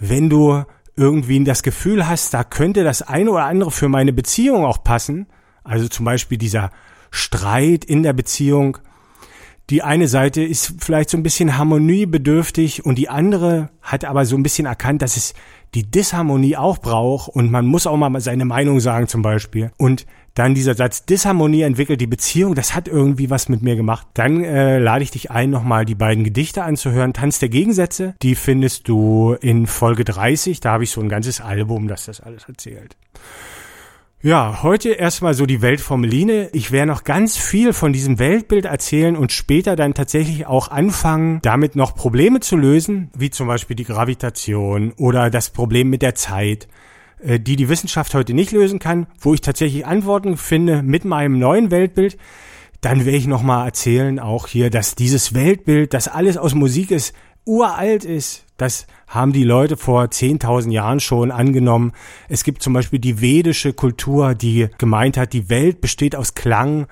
wenn 0.00 0.30
du 0.30 0.64
irgendwie 0.96 1.42
das 1.44 1.62
Gefühl 1.62 2.08
hast, 2.08 2.34
da 2.34 2.44
könnte 2.44 2.84
das 2.84 3.02
eine 3.02 3.30
oder 3.30 3.44
andere 3.44 3.70
für 3.70 3.88
meine 3.88 4.12
Beziehung 4.12 4.64
auch 4.64 4.82
passen, 4.82 5.26
also 5.64 5.88
zum 5.88 6.04
Beispiel 6.04 6.38
dieser 6.38 6.70
Streit 7.10 7.84
in 7.84 8.02
der 8.02 8.12
Beziehung, 8.12 8.78
die 9.70 9.82
eine 9.82 10.08
Seite 10.08 10.42
ist 10.42 10.74
vielleicht 10.78 11.10
so 11.10 11.18
ein 11.18 11.22
bisschen 11.22 11.58
harmoniebedürftig 11.58 12.86
und 12.86 12.96
die 12.96 13.10
andere 13.10 13.68
hat 13.82 14.04
aber 14.04 14.24
so 14.24 14.34
ein 14.34 14.42
bisschen 14.42 14.66
erkannt, 14.66 15.02
dass 15.02 15.16
es 15.16 15.34
die 15.74 15.88
Disharmonie 15.88 16.56
auch 16.56 16.78
braucht 16.78 17.28
und 17.28 17.50
man 17.50 17.66
muss 17.66 17.86
auch 17.86 17.96
mal 17.96 18.18
seine 18.20 18.46
Meinung 18.46 18.80
sagen 18.80 19.08
zum 19.08 19.20
Beispiel. 19.20 19.70
Und 19.76 20.06
dann 20.38 20.54
dieser 20.54 20.74
Satz, 20.74 21.04
Disharmonie 21.04 21.62
entwickelt 21.62 22.00
die 22.00 22.06
Beziehung, 22.06 22.54
das 22.54 22.74
hat 22.74 22.86
irgendwie 22.86 23.30
was 23.30 23.48
mit 23.48 23.62
mir 23.62 23.76
gemacht. 23.76 24.06
Dann 24.14 24.44
äh, 24.44 24.78
lade 24.78 25.02
ich 25.02 25.10
dich 25.10 25.30
ein, 25.30 25.50
nochmal 25.50 25.84
die 25.84 25.94
beiden 25.94 26.24
Gedichte 26.24 26.62
anzuhören. 26.62 27.12
Tanz 27.12 27.38
der 27.38 27.48
Gegensätze, 27.48 28.14
die 28.22 28.34
findest 28.34 28.88
du 28.88 29.36
in 29.40 29.66
Folge 29.66 30.04
30. 30.04 30.60
Da 30.60 30.72
habe 30.72 30.84
ich 30.84 30.90
so 30.90 31.00
ein 31.00 31.08
ganzes 31.08 31.40
Album, 31.40 31.88
das 31.88 32.06
das 32.06 32.20
alles 32.20 32.44
erzählt. 32.48 32.96
Ja, 34.20 34.64
heute 34.64 34.90
erstmal 34.90 35.34
so 35.34 35.46
die 35.46 35.62
Weltformeline. 35.62 36.50
Ich 36.52 36.72
werde 36.72 36.90
noch 36.90 37.04
ganz 37.04 37.36
viel 37.36 37.72
von 37.72 37.92
diesem 37.92 38.18
Weltbild 38.18 38.64
erzählen 38.64 39.16
und 39.16 39.30
später 39.30 39.76
dann 39.76 39.94
tatsächlich 39.94 40.46
auch 40.46 40.72
anfangen, 40.72 41.38
damit 41.42 41.76
noch 41.76 41.94
Probleme 41.94 42.40
zu 42.40 42.56
lösen, 42.56 43.10
wie 43.16 43.30
zum 43.30 43.46
Beispiel 43.46 43.76
die 43.76 43.84
Gravitation 43.84 44.92
oder 44.96 45.30
das 45.30 45.50
Problem 45.50 45.88
mit 45.88 46.02
der 46.02 46.16
Zeit 46.16 46.66
die 47.22 47.56
die 47.56 47.68
Wissenschaft 47.68 48.14
heute 48.14 48.34
nicht 48.34 48.52
lösen 48.52 48.78
kann, 48.78 49.06
wo 49.20 49.34
ich 49.34 49.40
tatsächlich 49.40 49.86
Antworten 49.86 50.36
finde 50.36 50.82
mit 50.82 51.04
meinem 51.04 51.38
neuen 51.38 51.70
Weltbild, 51.70 52.16
dann 52.80 53.04
werde 53.04 53.18
ich 53.18 53.26
nochmal 53.26 53.66
erzählen 53.66 54.18
auch 54.20 54.46
hier, 54.46 54.70
dass 54.70 54.94
dieses 54.94 55.34
Weltbild, 55.34 55.94
das 55.94 56.06
alles 56.06 56.36
aus 56.36 56.54
Musik 56.54 56.90
ist, 56.90 57.12
uralt 57.44 58.04
ist. 58.04 58.44
Das 58.56 58.86
haben 59.06 59.32
die 59.32 59.44
Leute 59.44 59.76
vor 59.76 60.04
10.000 60.04 60.70
Jahren 60.70 61.00
schon 61.00 61.30
angenommen. 61.30 61.92
Es 62.28 62.44
gibt 62.44 62.62
zum 62.62 62.72
Beispiel 62.72 62.98
die 62.98 63.20
vedische 63.20 63.72
Kultur, 63.72 64.34
die 64.34 64.68
gemeint 64.78 65.16
hat, 65.16 65.32
die 65.32 65.48
Welt 65.48 65.80
besteht 65.80 66.14
aus 66.14 66.34
Klang. 66.34 66.86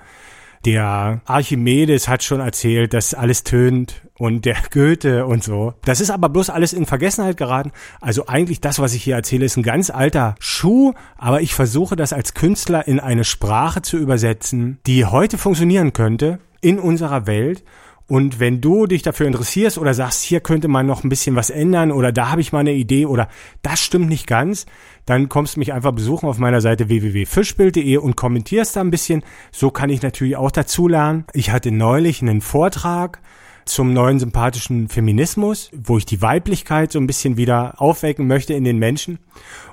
Der 0.65 1.21
Archimedes 1.25 2.07
hat 2.07 2.23
schon 2.23 2.39
erzählt, 2.39 2.93
dass 2.93 3.13
alles 3.13 3.43
tönt 3.43 4.01
und 4.17 4.45
der 4.45 4.57
Goethe 4.71 5.25
und 5.25 5.43
so. 5.43 5.73
Das 5.85 6.01
ist 6.01 6.09
aber 6.09 6.29
bloß 6.29 6.49
alles 6.49 6.73
in 6.73 6.85
Vergessenheit 6.85 7.37
geraten. 7.37 7.71
Also 8.01 8.27
eigentlich 8.27 8.61
das, 8.61 8.79
was 8.79 8.93
ich 8.93 9.03
hier 9.03 9.15
erzähle, 9.15 9.45
ist 9.45 9.57
ein 9.57 9.63
ganz 9.63 9.89
alter 9.89 10.35
Schuh, 10.39 10.93
aber 11.17 11.41
ich 11.41 11.53
versuche 11.53 11.95
das 11.95 12.13
als 12.13 12.33
Künstler 12.33 12.87
in 12.87 12.99
eine 12.99 13.23
Sprache 13.23 13.81
zu 13.81 13.97
übersetzen, 13.97 14.79
die 14.87 15.05
heute 15.05 15.37
funktionieren 15.37 15.93
könnte 15.93 16.39
in 16.61 16.79
unserer 16.79 17.27
Welt 17.27 17.63
und 18.07 18.39
wenn 18.39 18.61
du 18.61 18.85
dich 18.85 19.01
dafür 19.01 19.27
interessierst 19.27 19.77
oder 19.77 19.93
sagst, 19.93 20.23
hier 20.23 20.39
könnte 20.39 20.69
man 20.69 20.85
noch 20.85 21.03
ein 21.03 21.09
bisschen 21.09 21.35
was 21.35 21.49
ändern 21.49 21.91
oder 21.91 22.13
da 22.13 22.29
habe 22.29 22.39
ich 22.39 22.53
mal 22.53 22.59
eine 22.59 22.73
Idee 22.73 23.05
oder 23.05 23.27
das 23.61 23.81
stimmt 23.81 24.07
nicht 24.07 24.27
ganz, 24.27 24.65
dann 25.05 25.27
kommst 25.27 25.55
du 25.55 25.59
mich 25.59 25.73
einfach 25.73 25.91
besuchen 25.91 26.29
auf 26.29 26.37
meiner 26.37 26.61
Seite 26.61 26.87
www.fischbild.de 26.87 27.97
und 27.97 28.15
kommentierst 28.15 28.77
da 28.77 28.81
ein 28.81 28.91
bisschen. 28.91 29.23
So 29.51 29.71
kann 29.71 29.89
ich 29.89 30.01
natürlich 30.01 30.37
auch 30.37 30.51
dazu 30.51 30.87
lernen. 30.87 31.25
Ich 31.33 31.51
hatte 31.51 31.71
neulich 31.71 32.21
einen 32.21 32.39
Vortrag 32.39 33.19
zum 33.65 33.91
neuen 33.91 34.19
sympathischen 34.19 34.87
Feminismus, 34.87 35.69
wo 35.75 35.97
ich 35.97 36.05
die 36.05 36.21
Weiblichkeit 36.21 36.93
so 36.93 36.99
ein 36.99 37.07
bisschen 37.07 37.35
wieder 37.35 37.81
aufwecken 37.81 38.25
möchte 38.25 38.53
in 38.53 38.63
den 38.63 38.77
Menschen. 38.77 39.19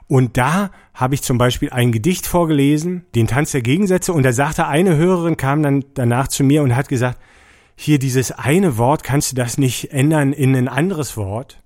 Und 0.09 0.37
da 0.37 0.73
habe 0.93 1.15
ich 1.15 1.23
zum 1.23 1.39
Beispiel 1.39 1.71
ein 1.71 1.93
Gedicht 1.93 2.27
vorgelesen, 2.27 3.05
den 3.15 3.29
Tanz 3.29 3.53
der 3.53 3.63
Gegensätze, 3.63 4.13
und 4.13 4.25
da 4.25 4.33
sagte 4.33 4.67
eine 4.67 4.97
Hörerin, 4.97 5.37
kam 5.37 5.63
dann 5.63 5.85
danach 5.95 6.27
zu 6.27 6.43
mir 6.43 6.65
und 6.65 6.75
hat 6.75 6.89
gesagt, 6.89 7.19
hier 7.77 7.99
dieses 7.99 8.33
eine 8.33 8.79
Wort, 8.79 9.03
kannst 9.03 9.33
du 9.33 9.37
das 9.37 9.59
nicht 9.59 9.93
ändern 9.93 10.33
in 10.33 10.55
ein 10.55 10.69
anderes 10.69 11.17
Wort? 11.17 11.63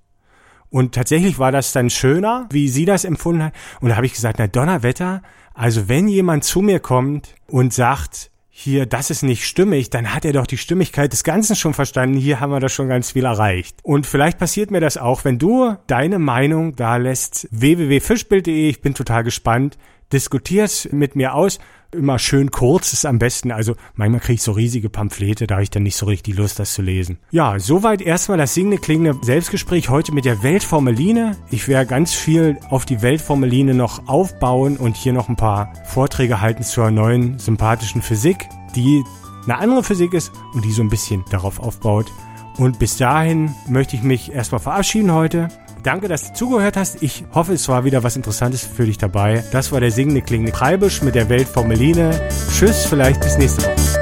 Und 0.70 0.94
tatsächlich 0.94 1.38
war 1.38 1.52
das 1.52 1.72
dann 1.72 1.90
schöner, 1.90 2.46
wie 2.50 2.68
sie 2.68 2.84
das 2.84 3.04
empfunden 3.04 3.44
hat. 3.44 3.54
Und 3.80 3.90
da 3.90 3.96
habe 3.96 4.06
ich 4.06 4.14
gesagt, 4.14 4.38
na 4.38 4.46
Donnerwetter, 4.46 5.22
also 5.54 5.88
wenn 5.88 6.08
jemand 6.08 6.44
zu 6.44 6.60
mir 6.60 6.78
kommt 6.78 7.34
und 7.46 7.72
sagt, 7.72 8.30
hier, 8.60 8.86
das 8.86 9.10
ist 9.10 9.22
nicht 9.22 9.46
stimmig, 9.46 9.88
dann 9.88 10.12
hat 10.12 10.24
er 10.24 10.32
doch 10.32 10.46
die 10.46 10.56
Stimmigkeit 10.56 11.12
des 11.12 11.22
Ganzen 11.22 11.54
schon 11.54 11.74
verstanden. 11.74 12.16
Hier 12.16 12.40
haben 12.40 12.50
wir 12.50 12.58
doch 12.58 12.68
schon 12.68 12.88
ganz 12.88 13.12
viel 13.12 13.24
erreicht. 13.24 13.78
Und 13.84 14.04
vielleicht 14.04 14.36
passiert 14.38 14.72
mir 14.72 14.80
das 14.80 14.96
auch, 14.96 15.24
wenn 15.24 15.38
du 15.38 15.76
deine 15.86 16.18
Meinung 16.18 16.74
da 16.74 16.96
lässt. 16.96 17.46
www.fischbild.de, 17.52 18.68
ich 18.68 18.80
bin 18.80 18.94
total 18.94 19.22
gespannt. 19.22 19.78
Diskutier's 20.12 20.88
mit 20.90 21.16
mir 21.16 21.34
aus 21.34 21.58
immer 21.92 22.18
schön 22.18 22.50
kurz 22.50 22.92
ist 22.92 23.06
am 23.06 23.18
besten. 23.18 23.50
Also 23.50 23.74
manchmal 23.94 24.20
kriege 24.20 24.34
ich 24.34 24.42
so 24.42 24.52
riesige 24.52 24.90
Pamphlete, 24.90 25.46
da 25.46 25.56
habe 25.56 25.62
ich 25.62 25.70
dann 25.70 25.82
nicht 25.82 25.96
so 25.96 26.06
richtig 26.06 26.36
Lust, 26.36 26.58
das 26.58 26.74
zu 26.74 26.82
lesen. 26.82 27.18
Ja, 27.30 27.58
soweit 27.58 28.02
erstmal 28.02 28.38
das 28.38 28.54
singende 28.54 28.78
klingende 28.78 29.18
Selbstgespräch 29.24 29.88
heute 29.88 30.12
mit 30.12 30.24
der 30.24 30.42
Weltformeline. 30.42 31.36
Ich 31.50 31.68
werde 31.68 31.88
ganz 31.88 32.12
viel 32.12 32.58
auf 32.68 32.84
die 32.84 33.00
Weltformeline 33.00 33.74
noch 33.74 34.06
aufbauen 34.06 34.76
und 34.76 34.96
hier 34.96 35.12
noch 35.12 35.28
ein 35.28 35.36
paar 35.36 35.72
Vorträge 35.86 36.40
halten 36.40 36.62
zur 36.62 36.90
neuen 36.90 37.38
sympathischen 37.38 38.02
Physik, 38.02 38.48
die 38.76 39.02
eine 39.44 39.58
andere 39.58 39.82
Physik 39.82 40.12
ist 40.12 40.30
und 40.52 40.64
die 40.64 40.72
so 40.72 40.82
ein 40.82 40.90
bisschen 40.90 41.24
darauf 41.30 41.58
aufbaut. 41.58 42.06
Und 42.58 42.78
bis 42.78 42.96
dahin 42.96 43.54
möchte 43.68 43.96
ich 43.96 44.02
mich 44.02 44.32
erstmal 44.32 44.60
verabschieden 44.60 45.12
heute 45.12 45.48
Danke, 45.82 46.08
dass 46.08 46.28
du 46.28 46.34
zugehört 46.34 46.76
hast. 46.76 47.02
Ich 47.02 47.24
hoffe, 47.32 47.52
es 47.52 47.68
war 47.68 47.84
wieder 47.84 48.02
was 48.02 48.16
Interessantes 48.16 48.62
für 48.64 48.86
dich 48.86 48.98
dabei. 48.98 49.44
Das 49.52 49.72
war 49.72 49.80
der 49.80 49.90
singende 49.90 50.22
klingende 50.22 50.52
Kreibisch 50.52 51.02
mit 51.02 51.14
der 51.14 51.28
Weltformeline. 51.28 52.28
Tschüss, 52.52 52.86
vielleicht 52.86 53.20
bis 53.20 53.38
nächste 53.38 53.62
Woche. 53.62 53.97